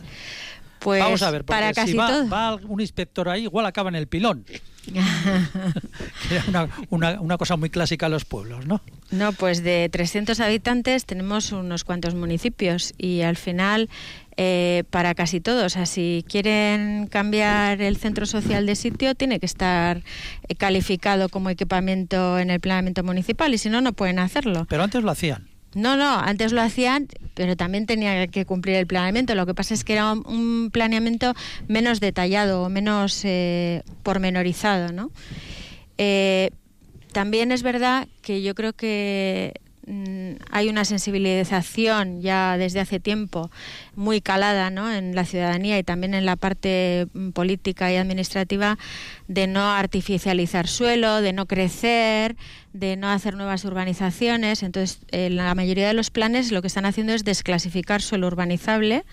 [0.79, 2.29] Pues Vamos a ver, porque para casi si va, todo.
[2.29, 4.45] va, un inspector ahí, igual acaba en el pilón.
[6.31, 8.81] era una, una, una, cosa muy clásica en los pueblos, ¿no?
[9.11, 13.89] No, pues de 300 habitantes tenemos unos cuantos municipios y al final
[14.37, 15.65] eh, para casi todos.
[15.65, 20.03] O sea, si quieren cambiar el centro social de sitio, tiene que estar
[20.47, 24.67] eh, calificado como equipamiento en el planeamiento municipal y si no, no pueden hacerlo.
[24.69, 25.56] Pero antes lo hacían.
[25.77, 29.35] No, no, antes lo hacían, pero también tenía que cumplir el planeamiento.
[29.35, 31.35] Lo que pasa es que era un, planeamiento
[31.67, 35.11] menos detallado, menos eh, pormenorizado, ¿no?
[35.99, 36.49] Eh,
[37.11, 39.53] también es verdad que yo creo que
[39.85, 43.51] mm, hay una sensibilización ya desde hace tiempo
[43.95, 44.91] muy calada ¿no?
[44.91, 48.79] en la ciudadanía y también en la parte mm, política y administrativa
[49.27, 52.35] de no artificializar suelo, de no crecer,
[52.79, 54.63] de no hacer nuevas urbanizaciones.
[54.63, 59.03] Entonces, eh, la mayoría de los planes lo que están haciendo es desclasificar suelo urbanizable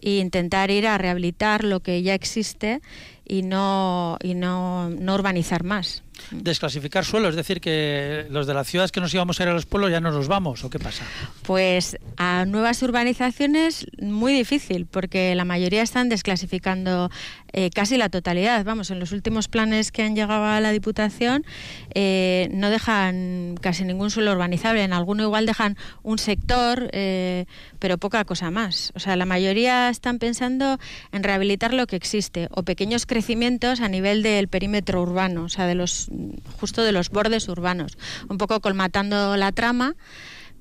[0.00, 2.80] e intentar ir a rehabilitar lo que ya existe
[3.26, 6.02] y no, y no, no urbanizar más.
[6.30, 9.52] Desclasificar suelo, es decir, que los de las ciudades que nos íbamos a ir a
[9.52, 11.04] los pueblos ya no nos vamos, ¿o qué pasa?
[11.42, 17.10] Pues a nuevas urbanizaciones muy difícil, porque la mayoría están desclasificando
[17.52, 18.64] eh, casi la totalidad.
[18.64, 21.44] Vamos, en los últimos planes que han llegado a la Diputación
[21.94, 24.84] eh, no dejan casi ningún suelo urbanizable.
[24.84, 27.46] En alguno igual dejan un sector, eh,
[27.78, 28.92] pero poca cosa más.
[28.94, 30.78] O sea, la mayoría están pensando
[31.12, 35.66] en rehabilitar lo que existe o pequeños crecimientos a nivel del perímetro urbano, o sea,
[35.66, 36.09] de los
[36.60, 39.96] justo de los bordes urbanos, un poco colmatando la trama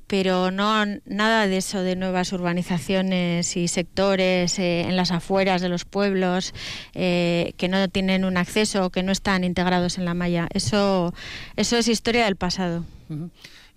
[0.10, 5.70] pero no nada de eso de nuevas urbanizaciones y sectores eh, en las afueras de
[5.70, 6.56] los pueblos
[6.96, 10.48] eh, que no tienen un acceso o que no están integrados en la malla.
[10.52, 11.14] Eso,
[11.58, 12.86] eso es historia del pasado.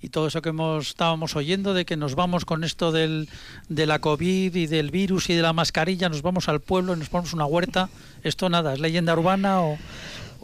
[0.01, 3.29] Y todo eso que hemos, estábamos oyendo de que nos vamos con esto del,
[3.69, 7.11] de la COVID y del virus y de la mascarilla, nos vamos al pueblo nos
[7.11, 7.91] ponemos una huerta,
[8.23, 9.77] esto nada, es leyenda urbana o,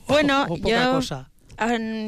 [0.08, 1.28] bueno, poca cosa.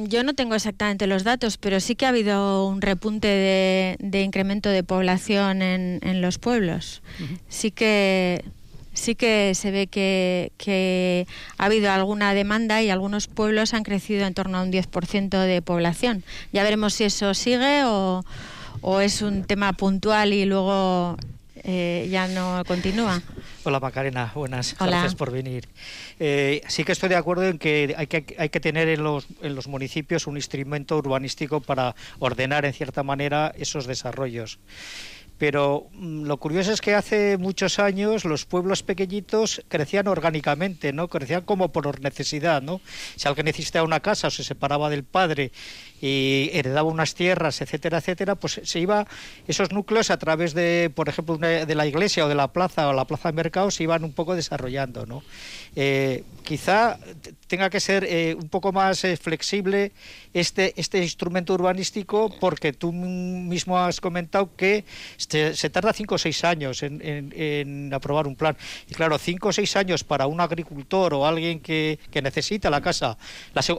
[0.07, 4.69] Yo no tengo exactamente los datos, pero sí que ha habido un repunte de, incremento
[4.69, 7.03] de población en, los pueblos.
[7.49, 8.45] Sí que
[8.93, 11.27] sí que se ve que,
[11.59, 15.63] ha habido alguna demanda y algunos pueblos han crecido en torno a un 10% de
[15.63, 16.23] población.
[16.53, 18.25] Ya veremos si eso sigue o,
[18.83, 21.17] o es un tema puntual y luego
[21.65, 23.23] eh, ya no continúa.
[23.65, 25.69] Hola Macarena, buenas, gracias por venir.
[26.19, 29.27] Eh, sí que estoy de acuerdo en que hay que, hay que tener en los,
[29.43, 34.59] en los municipios un instrumento urbanístico para ordenar en cierta manera esos desarrollos
[35.41, 41.09] pero mm, lo curioso es que hace muchos años los pueblos pequeñitos crecían orgánicamente, ¿no?
[41.09, 42.83] Crecían como por necesidad, ¿no?
[43.17, 45.51] Si alguien necesitaba una casa o se separaba del padre
[46.01, 49.07] y heredaba unas tierras, etcétera, etcétera, pues se iba
[49.47, 52.93] esos núcleos a través de, por ejemplo, de la iglesia o de la plaza o
[52.93, 55.23] la plaza de mercado se iban un poco desarrollando, ¿no?
[55.77, 56.99] Eh, quizá
[57.47, 59.93] tenga que ser eh, un poco más eh, flexible
[60.35, 64.85] este, este instrumento urbanístico porque tú mismo has comentado que
[65.17, 68.57] se, tarda cinco o seis años en, aprobar un plan.
[68.89, 73.17] Y claro, cinco o seis años para un agricultor o alguien que, necesita la casa,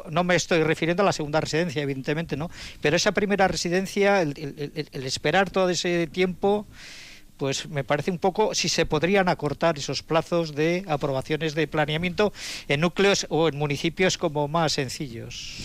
[0.10, 2.50] no me estoy refiriendo a la segunda residencia, evidentemente, ¿no?
[2.82, 6.68] Pero esa primera residencia, el esperar todo ese tiempo
[7.42, 12.34] pues me parece un poco si se podrían acortar esos plazos de aprobaciones de planeamiento
[12.68, 15.58] en núcleos o en municipios como más sencillos.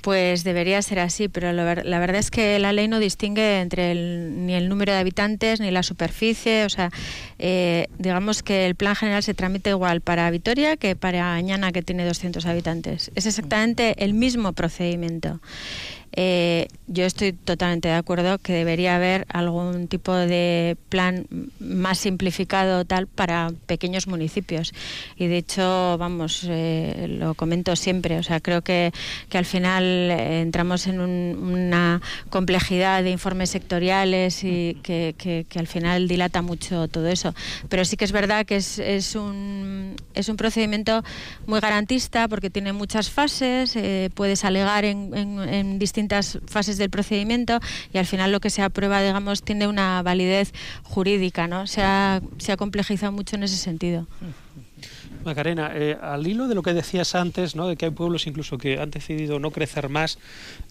[0.00, 4.54] Pues debería ser así, pero la verdad es que la ley no distingue entre ni
[4.54, 6.66] el número de habitantes ni la superficie.
[6.66, 6.90] O sea,
[7.40, 11.82] eh, digamos que el plan general se tramita igual para Vitoria que para Añana, que
[11.82, 13.10] tiene 200 habitantes.
[13.16, 15.40] Es exactamente el mismo procedimiento.
[16.16, 21.26] Eh, yo estoy totalmente de acuerdo que debería haber algún tipo de plan
[21.58, 24.72] más simplificado tal para pequeños municipios.
[25.16, 28.18] Y de hecho, vamos, eh, lo comento siempre.
[28.18, 28.92] O sea, creo que,
[29.28, 32.00] que al final eh, entramos en una
[32.30, 37.34] complejidad de informes sectoriales y que, que, al final dilata mucho todo eso.
[37.68, 41.02] Pero sí que es verdad que es, es, un, es un procedimiento
[41.46, 43.76] muy garantista porque tiene muchas fases,
[44.14, 46.03] puedes alegar en, en, en distintas
[46.46, 47.60] fases del procedimiento
[47.92, 51.66] y al final lo que se aprueba, digamos, tiene una validez jurídica, ¿no?
[51.66, 54.06] Se ha, se ha complejizado mucho en ese sentido.
[55.24, 57.66] Macarena, eh, al hilo de lo que decías antes, ¿no?
[57.66, 60.18] de que hay pueblos incluso que han decidido no crecer más,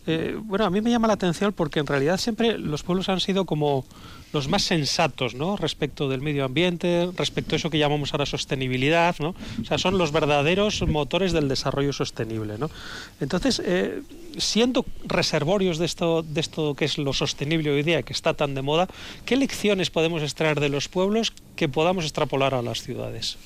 [0.08, 3.20] eh, bueno, a mí me llama la atención porque en realidad siempre los pueblos han
[3.20, 3.86] sido como
[4.34, 5.36] los más sensatos.
[5.60, 9.36] Respecto del medio ambiente, respecto a eso que llamamos ahora sostenibilidad, ¿no?
[9.62, 12.56] O sea, son los verdaderos motores del desarrollo sostenible.
[13.22, 14.02] Entonces, eh,
[14.38, 18.56] siendo reservorios de esto, de esto que es lo sostenible hoy día, que está tan
[18.56, 18.88] de moda,
[19.26, 23.38] ¿qué lecciones podemos extraer de los pueblos que podamos extrapolar a las ciudades?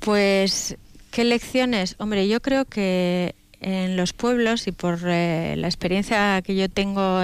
[0.00, 0.76] Pues,
[1.10, 1.94] ¿qué lecciones?
[1.98, 7.20] Hombre, yo creo que en los pueblos y por eh, la experiencia que yo tengo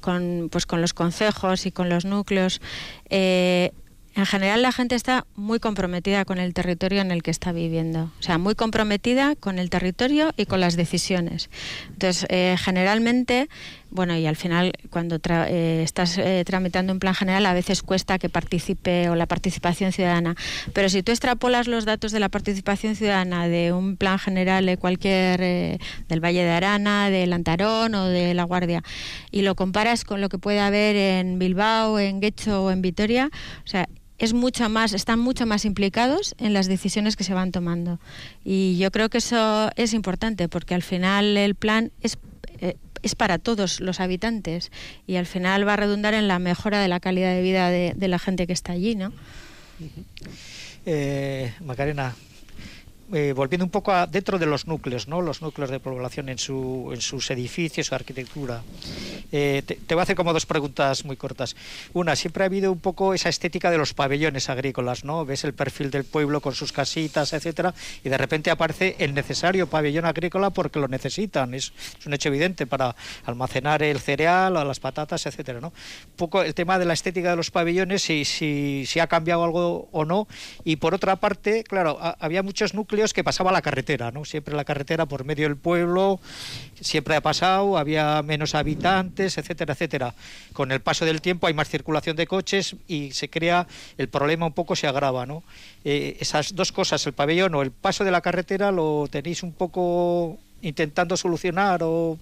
[0.00, 2.60] con, pues con los consejos y con los núcleos,
[3.08, 3.72] eh,
[4.14, 8.10] en general la gente está muy comprometida con el territorio en el que está viviendo,
[8.18, 11.48] o sea, muy comprometida con el territorio y con las decisiones.
[11.88, 13.48] Entonces, eh, generalmente,
[13.90, 18.18] bueno, y al final cuando eh, estás eh, tramitando un plan general a veces cuesta
[18.18, 20.36] que participe o la participación ciudadana,
[20.72, 24.76] pero si tú extrapolas los datos de la participación ciudadana de un plan general de
[24.76, 28.82] cualquier del Valle de Arana, de Lantarón o de La Guardia
[29.30, 33.30] y lo comparas con lo que puede haber en Bilbao, en Guecho o en Vitoria,
[33.64, 33.88] o sea,
[34.20, 37.98] es mucho más, están mucho más implicados en las decisiones que se van tomando.
[38.44, 42.18] Y yo creo que eso es importante porque al final el plan es,
[42.58, 44.70] eh, es para todos los habitantes
[45.06, 48.08] y al final va a redundar en la mejora de la calidad de vida de,
[48.08, 49.12] la gente que está allí, ¿no?
[50.86, 52.14] Eh, Macarena,
[53.12, 55.20] eh, volviendo un poco a, dentro de los núcleos, ¿no?
[55.20, 58.62] Los núcleos de población en, su, en sus edificios, su arquitectura.
[59.32, 61.56] Eh, te, te, voy a hacer como dos preguntas muy cortas.
[61.92, 65.24] Una, siempre ha habido un poco esa estética de los pabellones agrícolas, ¿no?
[65.24, 69.66] Ves el perfil del pueblo con sus casitas, etcétera, y de repente aparece el necesario
[69.66, 71.54] pabellón agrícola porque lo necesitan.
[71.54, 72.94] Es, es un hecho evidente para
[73.24, 75.68] almacenar el cereal o las patatas, etcétera, ¿no?
[75.68, 79.42] Un poco el tema de la estética de los pabellones, si, si, si ha cambiado
[79.42, 80.28] algo o no.
[80.64, 84.24] Y por otra parte, claro, a, había muchos núcleos que pasaba la carretera, ¿no?
[84.24, 86.20] Siempre la carretera por medio del pueblo,
[86.80, 90.14] siempre ha pasado, había menos habitantes, etcétera, etcétera.
[90.52, 93.66] Con el paso del tiempo hay más circulación de coches y se crea,
[93.98, 95.42] el problema un poco se agrava, ¿no?
[95.84, 99.52] Eh, esas dos cosas, el pabellón o el paso de la carretera, lo tenéis un
[99.52, 102.18] poco intentando solucionar o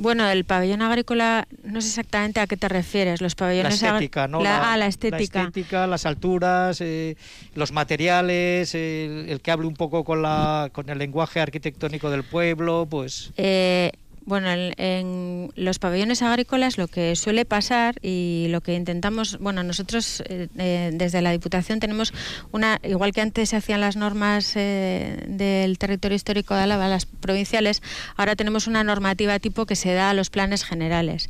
[0.00, 3.20] bueno, el pabellón agrícola, no sé exactamente a qué te refieres.
[3.20, 4.42] Los pabellones la estética, ¿no?
[4.42, 5.40] La, la, ah, la estética.
[5.40, 7.18] La estética, las alturas, eh,
[7.54, 12.24] los materiales, el, el, que hable un poco con, la, con el lenguaje arquitectónico del
[12.24, 13.32] pueblo, pues...
[13.36, 13.92] Eh,
[14.30, 20.22] bueno, en, los pabellones agrícolas lo que suele pasar y lo que intentamos, bueno, nosotros
[20.28, 22.14] eh, eh, desde la Diputación tenemos
[22.52, 27.06] una, igual que antes se hacían las normas eh, del territorio histórico de Álava, las
[27.06, 27.82] provinciales,
[28.16, 31.28] ahora tenemos una normativa tipo que se da a los planes generales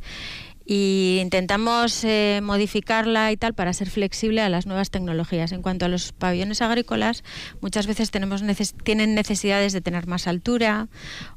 [0.73, 5.51] y intentamos eh, modificarla y tal para ser flexible a las nuevas tecnologías.
[5.51, 7.25] En cuanto a los pabellones agrícolas,
[7.59, 8.41] muchas veces tenemos
[8.85, 10.87] tienen necesidades de tener más altura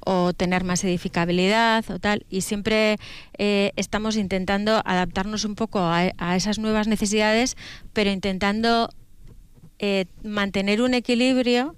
[0.06, 2.96] o tener más edificabilidad o tal, y siempre
[3.36, 7.56] eh, estamos intentando adaptarnos un poco a, a esas nuevas necesidades,
[7.92, 8.88] pero intentando
[9.80, 11.74] eh, mantener un equilibrio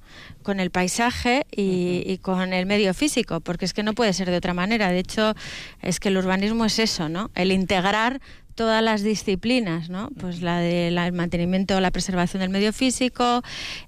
[0.47, 4.31] con el paisaje y, y, con el medio físico, porque es que no puede ser
[4.31, 4.91] de otra manera.
[4.91, 5.35] De hecho,
[5.83, 7.33] es que el urbanismo es eso, ¿no?
[7.35, 8.21] El integrar
[8.57, 10.11] todas las disciplinas, ¿no?
[10.19, 13.43] Pues la del de mantenimiento, la preservación del medio físico,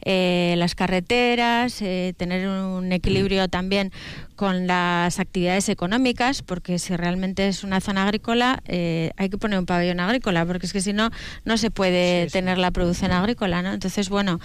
[0.04, 3.90] eh, las carreteras, eh, tener un equilibrio también
[4.38, 9.58] con las actividades económicas, porque si realmente es una zona agrícola, eh, hay que poner
[9.58, 11.10] un pabellón agrícola, porque es que si no,
[11.44, 12.32] no se puede sí, sí.
[12.34, 13.72] tener la producción agrícola, ¿no?
[13.72, 14.38] Entonces, bueno,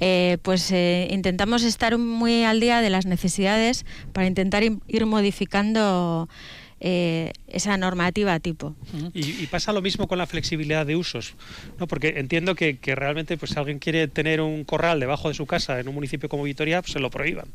[0.00, 6.28] eh, pues eh, intentamos estar muy al día de las necesidades para intentar ir modificando
[6.80, 8.76] eh, esa normativa tipo.
[9.14, 11.34] Y, pasa lo mismo con la flexibilidad de usos,
[11.78, 11.86] ¿no?
[11.88, 15.46] porque entiendo que, que, realmente pues, si alguien quiere tener un corral debajo de su
[15.46, 17.46] casa en un municipio como Vitoria, pues, se lo prohíban.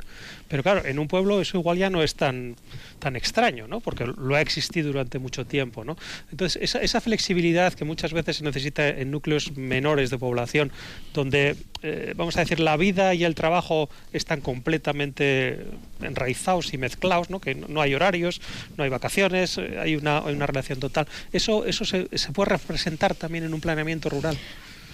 [0.50, 2.56] Pero claro, en un pueblo eso igual ya no es tan,
[3.00, 3.80] tan extraño, ¿no?
[3.80, 5.86] porque lo ha existido durante mucho tiempo.
[5.86, 5.96] ¿no?
[6.32, 10.72] Entonces, esa, esa flexibilidad que muchas veces se necesita en núcleos menores de población,
[11.14, 15.66] donde, eh, vamos a decir, la vida y el trabajo están completamente
[16.02, 17.40] enraizados y mezclados, ¿no?
[17.40, 18.42] que no hay horarios,
[18.78, 21.08] no hay vacaciones, hay una, hay una relación total.
[21.32, 24.38] ¿Eso, eso se, se puede representar también en un planeamiento rural?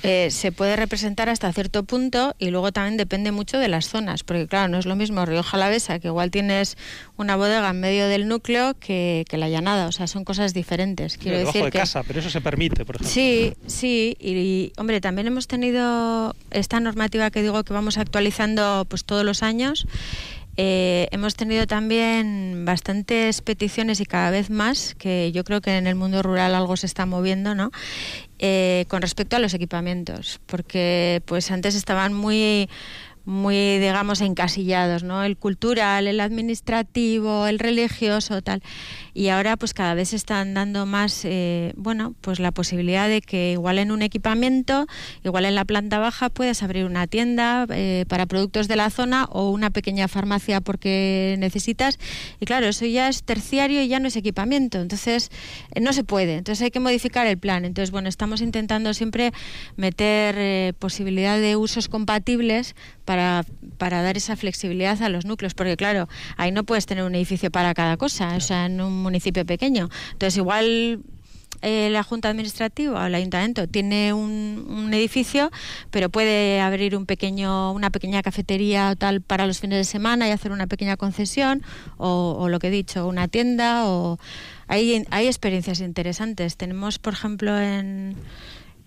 [0.03, 4.23] Eh, se puede representar hasta cierto punto y luego también depende mucho de las zonas,
[4.23, 6.77] porque claro, no es lo mismo Río Jalavesa, que igual tienes
[7.17, 11.17] una bodega en medio del núcleo que, que la llanada, o sea, son cosas diferentes.
[11.17, 11.79] Quiero pero decir de que...
[11.79, 13.13] casa, pero eso se permite, por ejemplo.
[13.13, 18.85] Sí, sí, y, y, hombre, también hemos tenido esta normativa que digo que vamos actualizando
[18.89, 19.85] pues todos los años
[20.61, 25.87] eh, hemos tenido también bastantes peticiones y cada vez más, que yo creo que en
[25.87, 27.71] el mundo rural algo se está moviendo, ¿no?
[28.41, 32.69] Eh, con respecto a los equipamientos, porque pues antes estaban muy
[33.25, 35.23] muy, digamos, encasillados, ¿no?
[35.23, 38.63] El cultural, el administrativo, el religioso, tal.
[39.19, 43.51] Y ahora, pues cada vez están dando más, eh, bueno, pues la posibilidad de que
[43.51, 44.87] igual en un equipamiento,
[45.25, 49.25] igual en la planta baja, puedas abrir una tienda eh, para productos de la zona
[49.25, 51.99] o una pequeña farmacia porque necesitas.
[52.39, 54.79] Y claro, eso ya es terciario y ya no es equipamiento.
[54.79, 55.31] Entonces,
[55.75, 56.35] eh, no se puede.
[56.35, 57.65] Entonces hay que modificar el plan.
[57.65, 59.33] Entonces, bueno, estamos intentando siempre
[59.75, 63.43] meter eh, posibilidad de usos compatibles para,
[63.77, 67.49] para, dar esa flexibilidad a los núcleos, porque claro, ahí no puedes tener un edificio
[67.49, 69.89] para cada cosa, o sea, en un municipio pequeño.
[70.13, 71.03] Entonces, igual
[71.61, 75.51] eh, la Junta Administrativa o el Ayuntamiento tiene un, un, edificio,
[75.91, 80.27] pero puede abrir un pequeño, una pequeña cafetería o tal para los fines de semana
[80.27, 81.61] y hacer una pequeña concesión,
[81.97, 84.19] o, o lo que he dicho, una tienda, o
[84.67, 86.55] hay, hay experiencias interesantes.
[86.55, 88.15] Tenemos, por ejemplo, en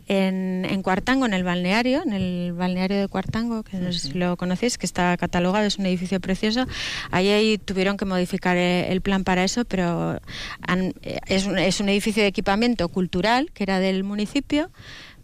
[0.08, 4.12] en, en, Cuartango, en el balneario, en el balneario de Cuartango, que no sé si
[4.14, 6.66] lo conocéis, que está catalogado, es un edificio precioso.
[7.10, 10.18] Ahí, ahí tuvieron que modificar el plan para eso, pero
[10.66, 10.94] han,
[11.26, 14.70] es, un, es un edificio de equipamiento cultural que era del municipio,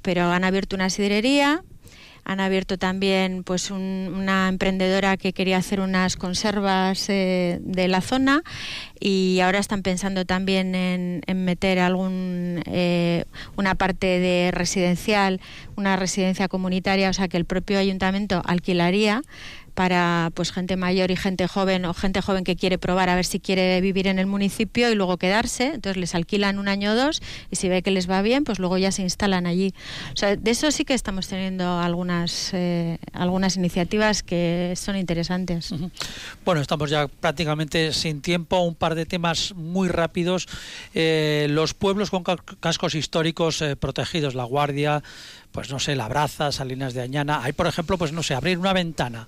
[0.03, 1.63] pero han abierto una sidrería,
[2.29, 8.03] han abierto también pues un, una emprendedora que quería hacer unas conservas eh, de la
[8.03, 8.43] zona
[9.01, 13.25] y ahora están pensando también en, meter algún eh,
[13.57, 15.41] una parte de residencial,
[15.75, 19.23] una residencia comunitaria, o sea que el propio ayuntamiento alquilaría
[19.79, 23.25] para pues gente mayor y gente joven o gente joven que quiere probar a ver
[23.25, 25.67] si quiere vivir en el municipio y luego quedarse.
[25.67, 28.59] Entonces les alquilan un año o dos y si ve que les va bien, pues
[28.59, 29.73] luego ya se instalan allí.
[30.41, 35.73] De eso sí que estamos teniendo algunas eh, algunas iniciativas que son interesantes.
[36.45, 38.59] Bueno, estamos ya prácticamente sin tiempo.
[38.59, 40.49] Un par de temas muy rápidos.
[40.93, 45.05] Eh, los pueblos con cascos históricos eh, protegidos, La Guardia,
[45.59, 47.41] pues no sé, La Braza, Salinas de Añana.
[47.43, 49.27] Hay, por ejemplo, pues no sé, abrir una ventana.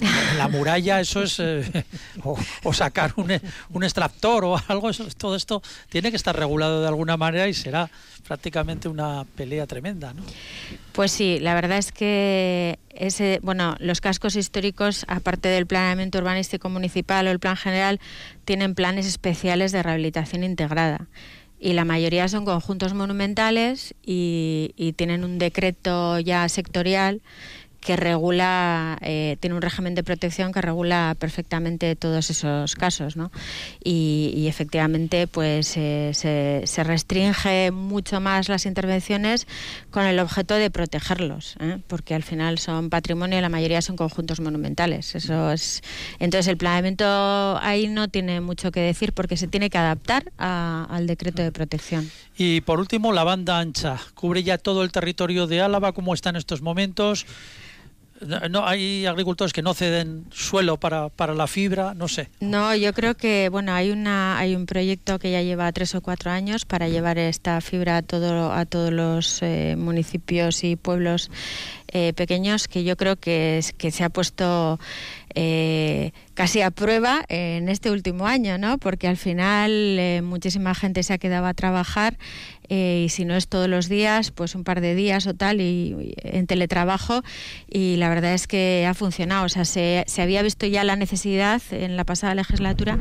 [0.00, 1.38] En la muralla, eso es.
[1.38, 1.84] Eh,
[2.64, 6.88] o, sacar un, un, extractor o algo, eso, todo esto tiene que estar regulado de
[6.88, 7.90] alguna manera y será
[8.26, 10.22] prácticamente una pelea tremenda, ¿no?
[10.92, 16.70] Pues sí, la verdad es que ese, bueno, los cascos históricos, aparte del planeamiento urbanístico
[16.70, 18.00] municipal o el plan general,
[18.46, 21.06] tienen planes especiales de rehabilitación integrada
[21.58, 27.22] y la mayoría son conjuntos monumentales y, y tienen un decreto ya sectorial
[27.86, 33.30] que regula, eh, tiene un régimen de protección que regula perfectamente todos esos casos, ¿no?
[33.82, 39.46] Y, efectivamente, pues eh, se, restringe mucho más las intervenciones
[39.92, 41.78] con el objeto de protegerlos, ¿eh?
[41.86, 45.14] porque al final son patrimonio y la mayoría son conjuntos monumentales.
[45.14, 45.80] Eso es,
[46.18, 47.06] entonces el planeamiento
[47.62, 51.52] ahí no tiene mucho que decir porque se tiene que adaptar a, al decreto de
[51.52, 52.10] protección.
[52.36, 56.30] Y por último, la banda ancha cubre ya todo el territorio de Álava, ¿cómo está
[56.30, 57.26] en estos momentos?
[58.50, 62.92] No hay agricultores que no ceden suelo para, para, la fibra no sé no yo
[62.92, 66.64] creo que bueno hay una hay un proyecto que ya lleva tres o cuatro años
[66.64, 71.30] para llevar esta fibra a todo a todos los eh, municipios y pueblos
[71.88, 74.78] eh, pequeños que yo creo que, que se ha puesto
[75.38, 78.78] eh, casi a prueba en este último año, ¿no?
[78.78, 82.18] Porque al final eh, muchísima gente se ha quedado a trabajar
[82.68, 85.60] eh, y si no es todos los días, pues un par de días o tal
[85.60, 87.22] y, en teletrabajo
[87.68, 89.44] y la verdad es que ha funcionado.
[89.44, 92.98] O sea, se, se había visto ya la necesidad en la pasada legislatura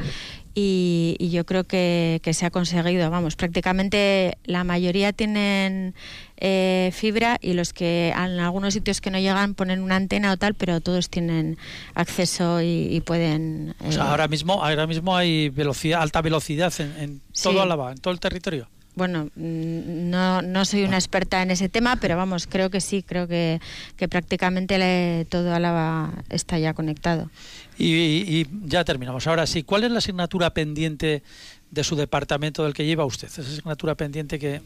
[0.57, 3.09] y, y, yo creo que, que, se ha conseguido.
[3.09, 5.93] Vamos, prácticamente la mayoría tienen
[6.37, 10.37] eh, fibra y los que en algunos sitios que no llegan ponen una antena o
[10.37, 11.57] tal, pero todos tienen
[11.93, 13.75] acceso y, y pueden.
[13.81, 13.89] Eh...
[13.89, 17.59] O sea, ahora mismo, ahora mismo hay velocidad, alta velocidad en, en todo sí.
[17.59, 21.97] Álava, en todo el territorio bueno, mm, no, no soy una experta en ese tema,
[21.97, 23.59] pero vamos, creo que sí, creo que,
[23.97, 27.29] que prácticamente le, todo Álava está ya conectado.
[27.77, 29.27] Y, y, ya terminamos.
[29.27, 31.23] Ahora sí, ¿cuál es la asignatura pendiente
[31.71, 33.27] de su departamento del que lleva usted?
[33.27, 34.61] Esa asignatura pendiente que,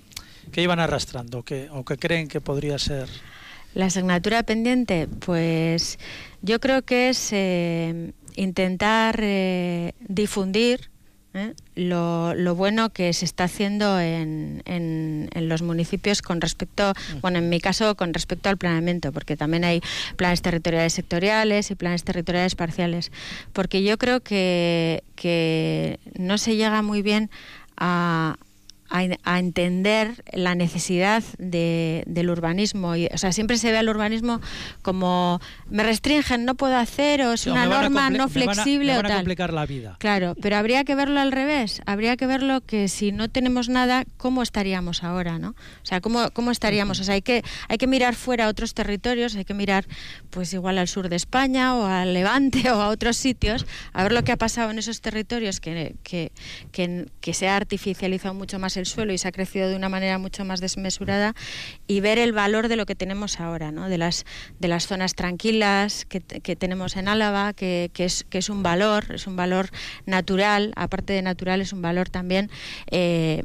[0.51, 3.07] que iban arrastrando que, o que creen que podría ser.
[3.75, 5.99] La asignatura pendiente, pues
[6.41, 10.89] yo creo que es eh, intentar eh, difundir
[11.33, 11.53] ¿eh?
[11.75, 17.37] Lo, lo, bueno que se está haciendo en, en, en, los municipios con respecto, bueno,
[17.39, 19.81] en mi caso con respecto al planeamiento, porque también hay
[20.15, 23.11] planes territoriales sectoriales y planes territoriales parciales,
[23.53, 27.29] porque yo creo que, que no se llega muy bien
[27.77, 28.37] a,
[28.89, 32.95] a, a, entender la necesidad de, del urbanismo.
[32.95, 34.41] Y, o sea, siempre se ve al urbanismo
[34.81, 38.99] como me restringen, no puedo hacer, o es no, una norma no flexible me van
[38.99, 39.17] a, me van o tal.
[39.17, 39.95] complicar la vida.
[39.99, 41.81] Claro, pero habría que verlo al revés.
[41.85, 45.39] Habría que verlo que si no tenemos nada, ¿cómo estaríamos ahora?
[45.39, 45.49] ¿no?
[45.49, 46.99] O sea, ¿cómo, cómo estaríamos?
[46.99, 49.85] O sea, hay que, hay que mirar fuera a otros territorios, hay que mirar
[50.29, 54.11] pues igual al sur de España o al Levante o a otros sitios, a ver
[54.11, 56.31] lo que ha pasado en esos territorios que, que,
[56.71, 59.89] que, que se ha artificializado mucho más el suelo y se ha crecido de una
[59.89, 61.35] manera mucho más desmesurada
[61.87, 63.89] y ver el valor de lo que tenemos ahora, ¿no?
[63.89, 64.25] de, las,
[64.59, 68.63] de las zonas tranquilas que, que tenemos en Álava, que, que, es, que es un
[68.63, 69.69] valor, es un valor
[70.05, 72.49] natural, aparte de natural es un valor también
[72.91, 73.43] eh,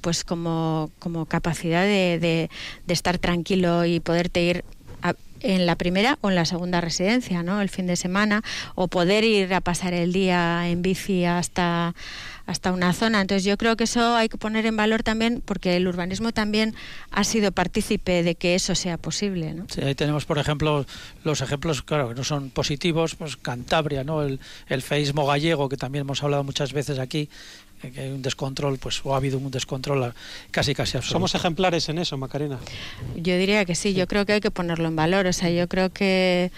[0.00, 2.50] pues como, como capacidad de, de,
[2.86, 4.64] de, estar tranquilo y poderte ir
[5.40, 7.60] en la primera o en la segunda residencia, ¿no?
[7.60, 8.42] El fin de semana
[8.74, 11.94] o poder ir a pasar el día en bici hasta
[12.48, 13.20] hasta una zona.
[13.20, 16.74] Entonces yo creo que eso hay que poner en valor también porque el urbanismo también
[17.10, 19.52] ha sido partícipe de que eso sea posible.
[19.52, 19.66] ¿no?
[19.68, 20.86] Sí, ahí tenemos, por ejemplo,
[21.24, 24.22] los ejemplos, claro, que no son positivos, pues Cantabria, ¿no?
[24.22, 27.28] el, el feísmo gallego, que también hemos hablado muchas veces aquí,
[27.78, 30.12] que hay un descontrol, pues o ha habido un descontrol
[30.50, 31.14] casi casi absoluto.
[31.14, 32.58] Somos ejemplares en eso, Macarena.
[33.16, 35.68] Yo diría que sí, yo creo que hay que ponerlo en valor, o sea, yo
[35.68, 36.50] creo que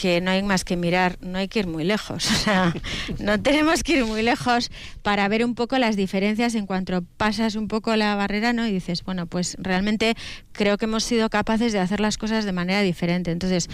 [0.00, 2.72] que no hay más que mirar, no hay que ir muy lejos, o sea,
[3.18, 4.70] no tenemos que ir muy lejos
[5.02, 8.66] para ver un poco las diferencias en cuanto pasas un poco la barrera, ¿no?
[8.66, 10.14] Y dices, bueno, pues realmente
[10.52, 13.30] creo que hemos sido capaces de hacer las cosas de manera diferente.
[13.30, 13.68] Entonces,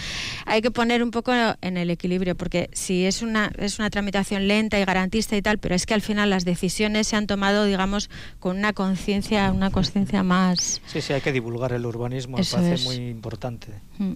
[0.47, 4.49] hay que poner un poco en el equilibrio, porque si es una, es una tramitación
[4.49, 7.67] lenta y garantista y tal, pero es que al final las decisiones se han tomado,
[7.67, 8.11] digamos,
[8.41, 10.81] con una conciencia, una conciencia más...
[10.87, 13.69] Sí, sí, hay que divulgar el urbanismo, me parece muy importante.
[13.99, 14.15] Mm.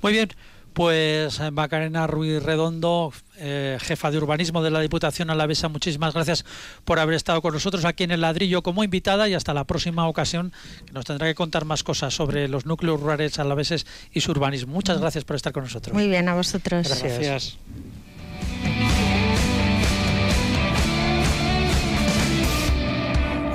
[0.00, 0.28] Muy bien.
[0.74, 6.44] Pues eh, Macarena Ruiz Redondo, eh, jefa de urbanismo de la Diputación Alavesa, muchísimas gracias
[6.84, 10.08] por haber estado con nosotros aquí en el ladrillo como invitada y hasta la próxima
[10.08, 10.52] ocasión
[10.84, 14.72] que nos tendrá que contar más cosas sobre los núcleos rurales alaveses y su urbanismo.
[14.72, 15.94] Muchas gracias por estar con nosotros.
[15.94, 16.88] Muy bien, a vosotros.
[16.88, 17.56] Gracias.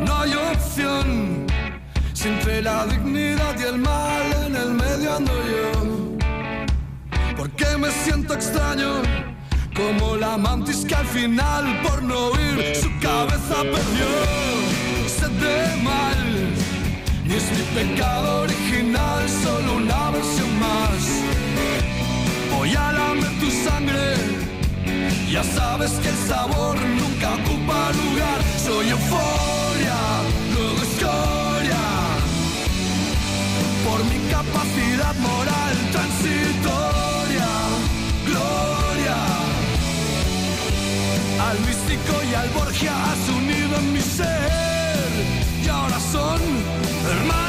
[0.06, 1.48] No hay opción,
[2.24, 5.79] entre la dignidad y el mal en el medio ando yo
[7.80, 9.02] me siento extraño
[9.76, 14.12] como la mantis que al final por no oír su cabeza perdió.
[15.08, 16.54] Sed de mal
[17.26, 21.02] y es mi pecado original solo una versión más.
[22.52, 24.40] Voy a lamer tu sangre
[25.32, 28.40] ya sabes que el sabor nunca ocupa lugar.
[28.66, 30.00] Soy euforia
[30.54, 31.84] luego escoria.
[33.86, 37.39] Por mi capacidad moral transitoria
[41.40, 45.10] al místico y al Borgia has unido en mi ser.
[45.64, 46.40] Y ahora son
[47.12, 47.49] hermanas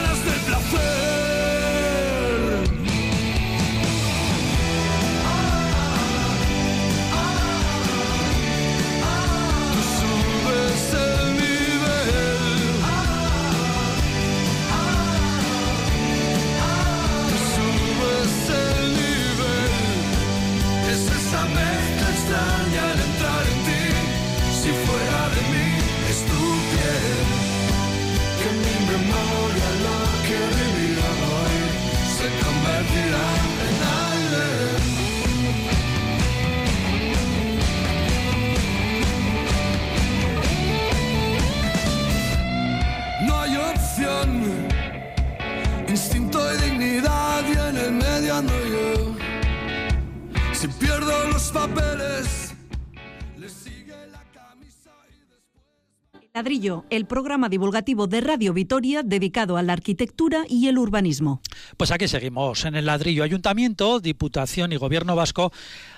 [56.41, 61.43] Ladrillo, el programa divulgativo de Radio Vitoria dedicado a la arquitectura y el urbanismo.
[61.77, 63.25] Pues aquí seguimos en el ladrillo.
[63.25, 65.53] Ayuntamiento, Diputación y Gobierno Vasco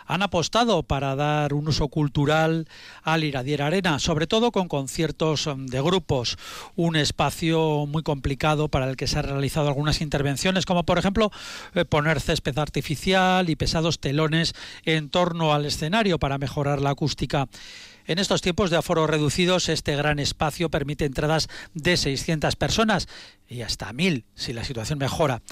[0.05, 2.66] han apostado para dar un uso cultural
[3.05, 6.36] al Iradier Arena, sobre todo con conciertos um, de grupos,
[6.74, 11.30] un espacio muy complicado para el que se han realizado algunas intervenciones, como por ejemplo
[11.76, 17.49] eh, poner césped artificial y pesados telones en torno al escenario para mejorar la acústica.
[18.07, 23.09] En estos tiempos de aforo reducidos, este gran espacio permite entradas de 600 personas
[23.48, 25.42] y hasta 1000 si la situación mejora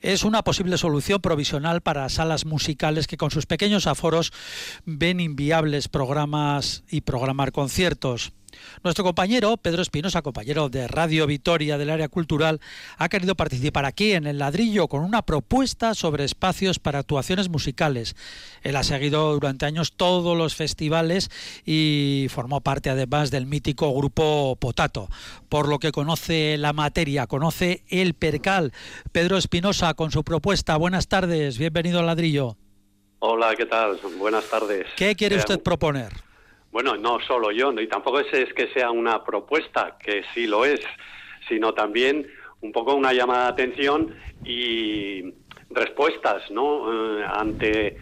[0.00, 4.32] es una posible solución provisional para salas musicales que con sus pequeños aforos
[4.86, 8.32] ven inviables programas y programar conciertos.
[8.82, 12.60] Nuestro compañero Pedro Espinosa, compañero de Radio Vitoria del área cultural,
[12.98, 18.16] ha querido participar aquí en el ladrillo con una propuesta sobre espacios para actuaciones musicales.
[18.62, 21.30] Él ha seguido durante años todos los festivales
[21.64, 25.08] y formó parte además del mítico grupo Potato,
[25.48, 28.72] por lo que conoce la materia, conoce el percal.
[29.12, 30.76] Pedro Espinosa con su propuesta.
[30.76, 32.56] Buenas tardes, bienvenido al ladrillo.
[33.20, 33.98] Hola, ¿qué tal?
[34.18, 34.86] Buenas tardes.
[34.96, 36.29] ¿Qué quiere usted proponer?
[36.70, 40.64] Bueno, no solo yo, y tampoco es, es que sea una propuesta, que sí lo
[40.64, 40.80] es,
[41.48, 42.26] sino también
[42.60, 44.14] un poco una llamada de atención
[44.44, 45.34] y
[45.70, 47.18] respuestas, ¿no?
[47.18, 47.96] Eh, ante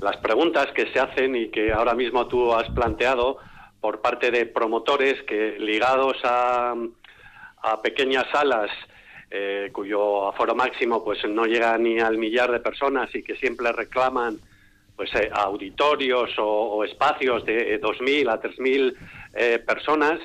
[0.00, 3.38] las preguntas que se hacen y que ahora mismo tú has planteado
[3.80, 6.74] por parte de promotores que ligados a,
[7.82, 8.70] pequeñas salas
[9.30, 13.70] eh, cuyo aforo máximo pues no llega ni al millar de personas y que siempre
[13.70, 14.40] reclaman
[14.96, 18.94] pues eh, auditorios o, espacios de 2.000 eh, a 3.000
[19.34, 20.20] eh, personas,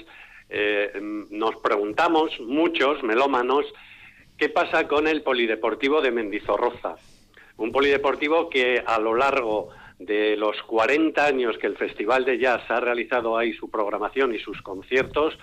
[1.30, 3.66] nos preguntamos, muchos melómanos,
[4.38, 6.96] qué pasa con el polideportivo de Mendizorroza.
[7.58, 12.62] Un polideportivo que a lo largo de los 40 años que el Festival de Jazz
[12.70, 15.38] ha realizado ahí su programación y sus conciertos,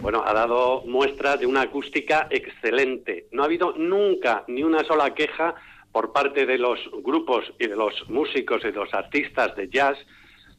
[0.00, 3.26] bueno, ha dado muestra de una acústica excelente.
[3.30, 5.54] No ha habido nunca ni una sola queja
[5.92, 9.98] por parte de los grupos y de los músicos y de los artistas de jazz,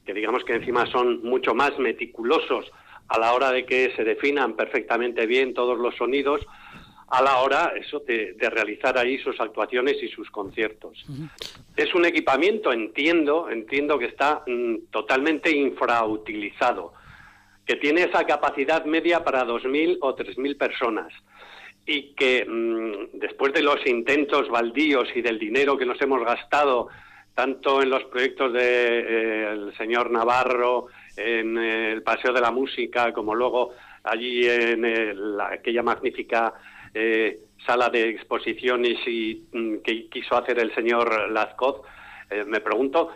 [0.06, 2.72] que digamos que encima son mucho más meticulosos
[3.08, 6.42] a la hora de que se definan perfectamente bien todos los sonidos,
[7.10, 11.06] a la hora eso de, de realizar ahí sus actuaciones y sus conciertos.
[11.76, 16.94] Es un equipamiento, entiendo, entiendo que está mm, totalmente infrautilizado,
[17.66, 21.14] que tiene esa capacidad media para 2.000 o 3.000 personas
[21.86, 26.90] y que mm, después de los intentos baldíos y del dinero que nos hemos gastado
[27.36, 33.34] tanto en los proyectos del de, señor Navarro, en el Paseo de la Música, como
[33.34, 33.74] luego
[34.04, 36.54] allí en el, aquella magnífica
[36.94, 41.82] eh, sala de exposiciones y, mm, que quiso hacer el señor Lazcoz,
[42.30, 43.10] eh, me pregunto,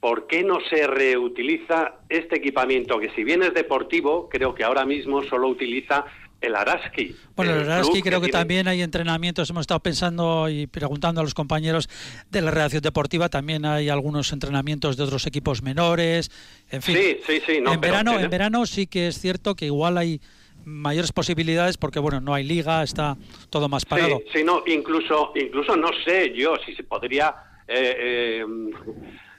[0.00, 4.84] ¿por qué no se reutiliza este equipamiento que si bien es deportivo, creo que ahora
[4.84, 6.04] mismo solo utiliza
[6.40, 7.14] el Araski.
[7.34, 11.34] Bueno, el, Araski creo que, también hay entrenamientos, hemos estado pensando y preguntando a los
[11.34, 11.88] compañeros
[12.30, 16.30] de la redacción deportiva, también hay algunos entrenamientos de otros equipos menores,
[16.70, 16.96] en fin.
[16.96, 17.52] Sí, sí, sí.
[17.64, 20.20] en, verano, en verano sí que es cierto que igual hay
[20.64, 23.16] mayores posibilidades porque bueno no hay liga está
[23.50, 27.36] todo más parado sí, sí no incluso incluso no sé yo si se podría
[27.68, 28.44] eh, eh,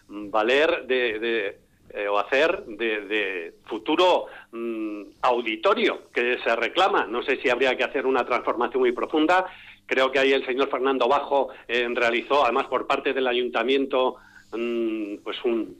[0.07, 1.59] valer de
[1.93, 7.05] eh, o hacer de, futuro mm, auditorio que se reclama.
[7.05, 9.45] No sé si habría que hacer una transformación muy profunda.
[9.85, 14.17] Creo que ahí el señor Fernando Bajo eh, realizó, además por parte del ayuntamiento,
[14.51, 15.79] mm, pues un,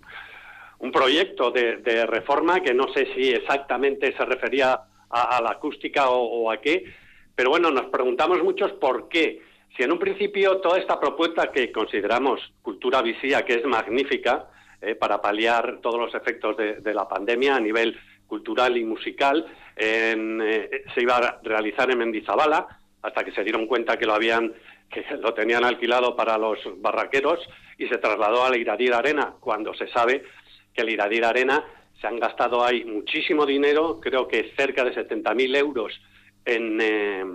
[0.79, 4.79] un proyecto de, reforma que no sé si exactamente se refería
[5.09, 6.85] a, la acústica o, o a qué,
[7.35, 9.41] pero bueno, nos preguntamos muchos por qué.
[9.75, 14.47] Si en un principio toda esta propuesta que consideramos cultura visía, que es magnífica,
[14.81, 17.97] eh, para paliar todos los efectos de, la pandemia a nivel
[18.27, 19.45] cultural y musical.
[19.75, 22.67] Eh, se iba a realizar en Mendizabala
[23.01, 24.53] hasta que se dieron cuenta que lo habían
[24.89, 27.39] que lo tenían alquilado para los barraqueros
[27.77, 30.23] y se trasladó a la Iradir Arena cuando se sabe
[30.73, 31.63] que el Iradir Arena
[31.99, 35.99] se han gastado ahí muchísimo dinero, creo que cerca de 70.000 euros
[36.45, 37.25] en, eh,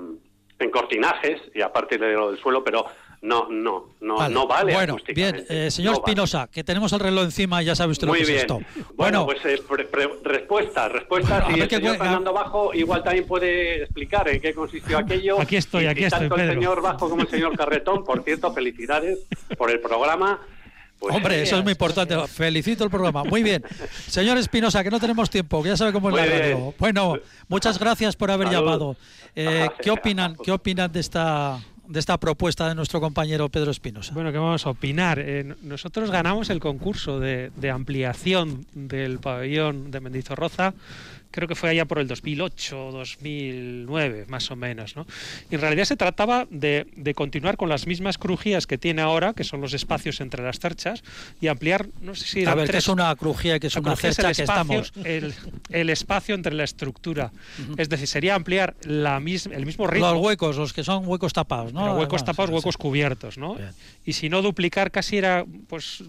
[0.59, 2.87] en cortinajes y aparte de lo del suelo, pero
[3.23, 4.35] no, no, no, vale.
[4.35, 4.75] no vale.
[4.75, 8.23] Bueno, bien, eh, señor Espinosa, que tenemos el reloj encima ya sabe usted lo que
[8.23, 8.61] es esto.
[8.95, 9.63] Bueno, pues eh,
[10.25, 11.47] respuesta, respuesta.
[11.47, 15.41] si el señor Fernando Bajo igual también puede explicar en qué consistió aquello.
[15.41, 16.29] Aquí estoy, aquí estoy.
[16.29, 19.21] Tanto el señor Bajo como el señor Carretón, por cierto, felicidades
[19.57, 20.41] por el programa.
[20.99, 22.17] Pues Hombre, eso es muy importante.
[22.27, 23.23] Felicito el programa.
[23.25, 23.63] Muy bien.
[24.09, 26.75] Señor Espinosa, que no tenemos tiempo, que ya sabe cómo es la radio.
[26.79, 27.19] Bueno,
[27.49, 28.97] muchas gracias por haber llamado.
[29.35, 30.37] Eh, ¿Qué opinan?
[30.45, 34.15] ¿Qué opinan de esta de esta propuesta de nuestro compañero Pedro Espinosa?
[34.15, 35.19] Bueno, ¿qué vamos a opinar?
[35.19, 40.75] Eh, nosotros ganamos el concurso de, de, ampliación del pabellón de Mendizorroza
[41.33, 44.95] creo que fue allá por el 2008, 2009, más o menos.
[44.95, 45.07] ¿no?
[45.51, 49.33] Y en realidad se trataba de, de, continuar con las mismas crujías que tiene ahora,
[49.33, 51.03] que son los espacios entre las cerchas,
[51.41, 52.45] y ampliar, no sé si...
[52.45, 54.93] A ver, ¿qué es una crujía que es una cercha es que estamos?
[55.05, 55.35] El,
[55.71, 57.33] el, espacio entre la estructura.
[57.59, 57.81] Uh -huh.
[57.81, 60.13] Es decir, sería ampliar la mis, el mismo ritmo.
[60.13, 61.81] Los huecos, los que son huecos tapados, ¿no?
[61.81, 62.79] Pero huecos Además, tapados, huecos sí.
[62.79, 63.55] cubiertos, ¿no?
[63.55, 63.71] Bien.
[64.05, 66.03] Y si no duplicar, casi era, pues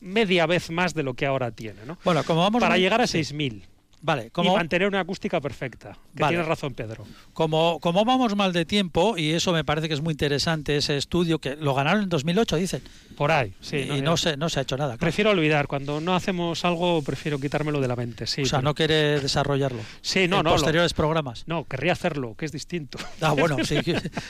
[0.00, 1.98] media vez más de lo que ahora tiene, ¿no?
[2.04, 3.64] Bueno, como vamos para llegar a 6000.
[4.02, 5.92] Vale, como, y mantener una acústica perfecta.
[6.14, 6.32] Que vale.
[6.32, 7.06] tienes razón, Pedro.
[7.34, 10.96] Como, como vamos mal de tiempo, y eso me parece que es muy interesante, ese
[10.96, 12.82] estudio que lo ganaron en 2008, dicen.
[13.16, 13.76] Por ahí, sí.
[13.76, 14.90] Y no, no se, no se ha hecho nada.
[14.90, 15.00] Claro.
[15.00, 15.66] Prefiero olvidar.
[15.66, 18.26] Cuando no hacemos algo, prefiero quitármelo de la mente.
[18.26, 18.70] Sí, o sea, pero...
[18.70, 19.80] no quiere desarrollarlo.
[20.00, 20.52] Sí, no, en no.
[20.52, 20.96] posteriores lo...
[20.96, 21.44] programas.
[21.46, 22.98] No, querría hacerlo, que es distinto.
[23.20, 23.76] Ah, bueno, si,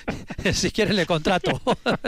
[0.52, 1.60] si quiere le contrato.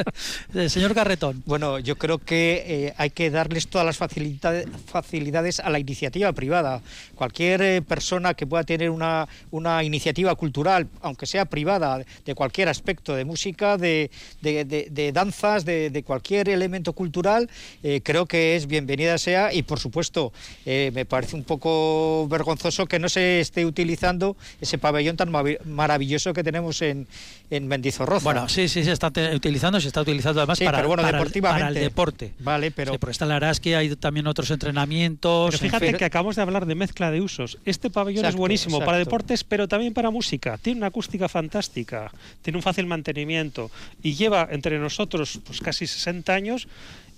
[0.68, 1.42] Señor Carretón.
[1.46, 6.32] Bueno, yo creo que eh, hay que darles todas las facilidades, facilidades a la iniciativa
[6.32, 6.82] privada.
[7.14, 12.68] Cualquier eh, persona que pueda tener una, una, iniciativa cultural, aunque sea privada, de cualquier
[12.68, 17.50] aspecto, de música, de, de, de, de danzas, de, cualquier elemento cultural,
[17.82, 19.52] eh, creo que es bienvenida sea.
[19.52, 20.32] Y por supuesto
[20.64, 25.30] eh, me parece un poco vergonzoso que no se esté utilizando ese pabellón tan
[25.64, 27.06] maravilloso que tenemos en,
[27.52, 28.24] en Mendizorroza.
[28.24, 31.18] Bueno, sí, sí, se está utilizando, se está utilizando además sí, para, pero bueno, para,
[31.18, 31.66] deportivamente.
[31.66, 32.34] El, para el deporte.
[32.38, 32.92] Vale, pero...
[32.92, 35.50] Sí, porque está la Araski, hay también otros entrenamientos.
[35.50, 35.96] Pero fíjate en...
[35.98, 37.58] que acabamos de hablar de mezcla de usos.
[37.66, 38.86] Este pabellón exacto, es buenísimo exacto.
[38.86, 40.56] para deportes, pero también para música.
[40.56, 43.70] Tiene una acústica fantástica, tiene un fácil mantenimiento
[44.02, 46.68] y lleva entre nosotros pues casi 60 años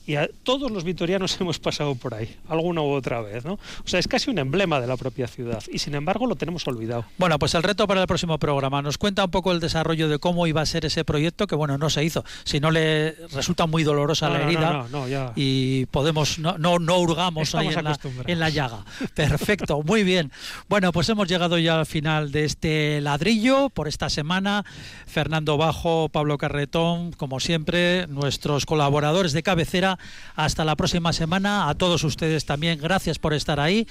[0.07, 3.55] y a todos los vitorianos hemos pasado por ahí, alguna u otra vez, ¿no?
[3.55, 6.67] O sea, es casi un emblema de la propia ciudad y sin embargo lo tenemos
[6.67, 7.05] olvidado.
[7.19, 10.19] Bueno, pues el reto para el próximo programa nos cuenta un poco el desarrollo de
[10.19, 13.67] cómo iba a ser ese proyecto, que bueno, no se hizo, si no le resulta
[13.67, 15.33] muy dolorosa no, la herida no, no, ya.
[15.37, 18.85] y podemos, no, no, no hurgamos ahí en la, en la llaga.
[19.15, 20.31] Perfecto, muy bien.
[20.69, 24.65] Bueno, pues hemos llegado ya al final de este ladrillo por esta semana.
[25.07, 29.94] Fernando Bajo, Pablo Carretón, como siempre, nuestros colaboradores de cabecera
[30.37, 31.69] hasta la próxima semana.
[31.69, 33.87] A todos ustedes también, gracias por estar ahí.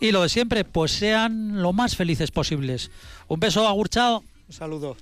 [0.00, 2.90] Y lo de siempre, pues sean lo más felices posibles.
[3.28, 4.22] Un beso, agurchao.
[4.48, 4.96] Un saludo.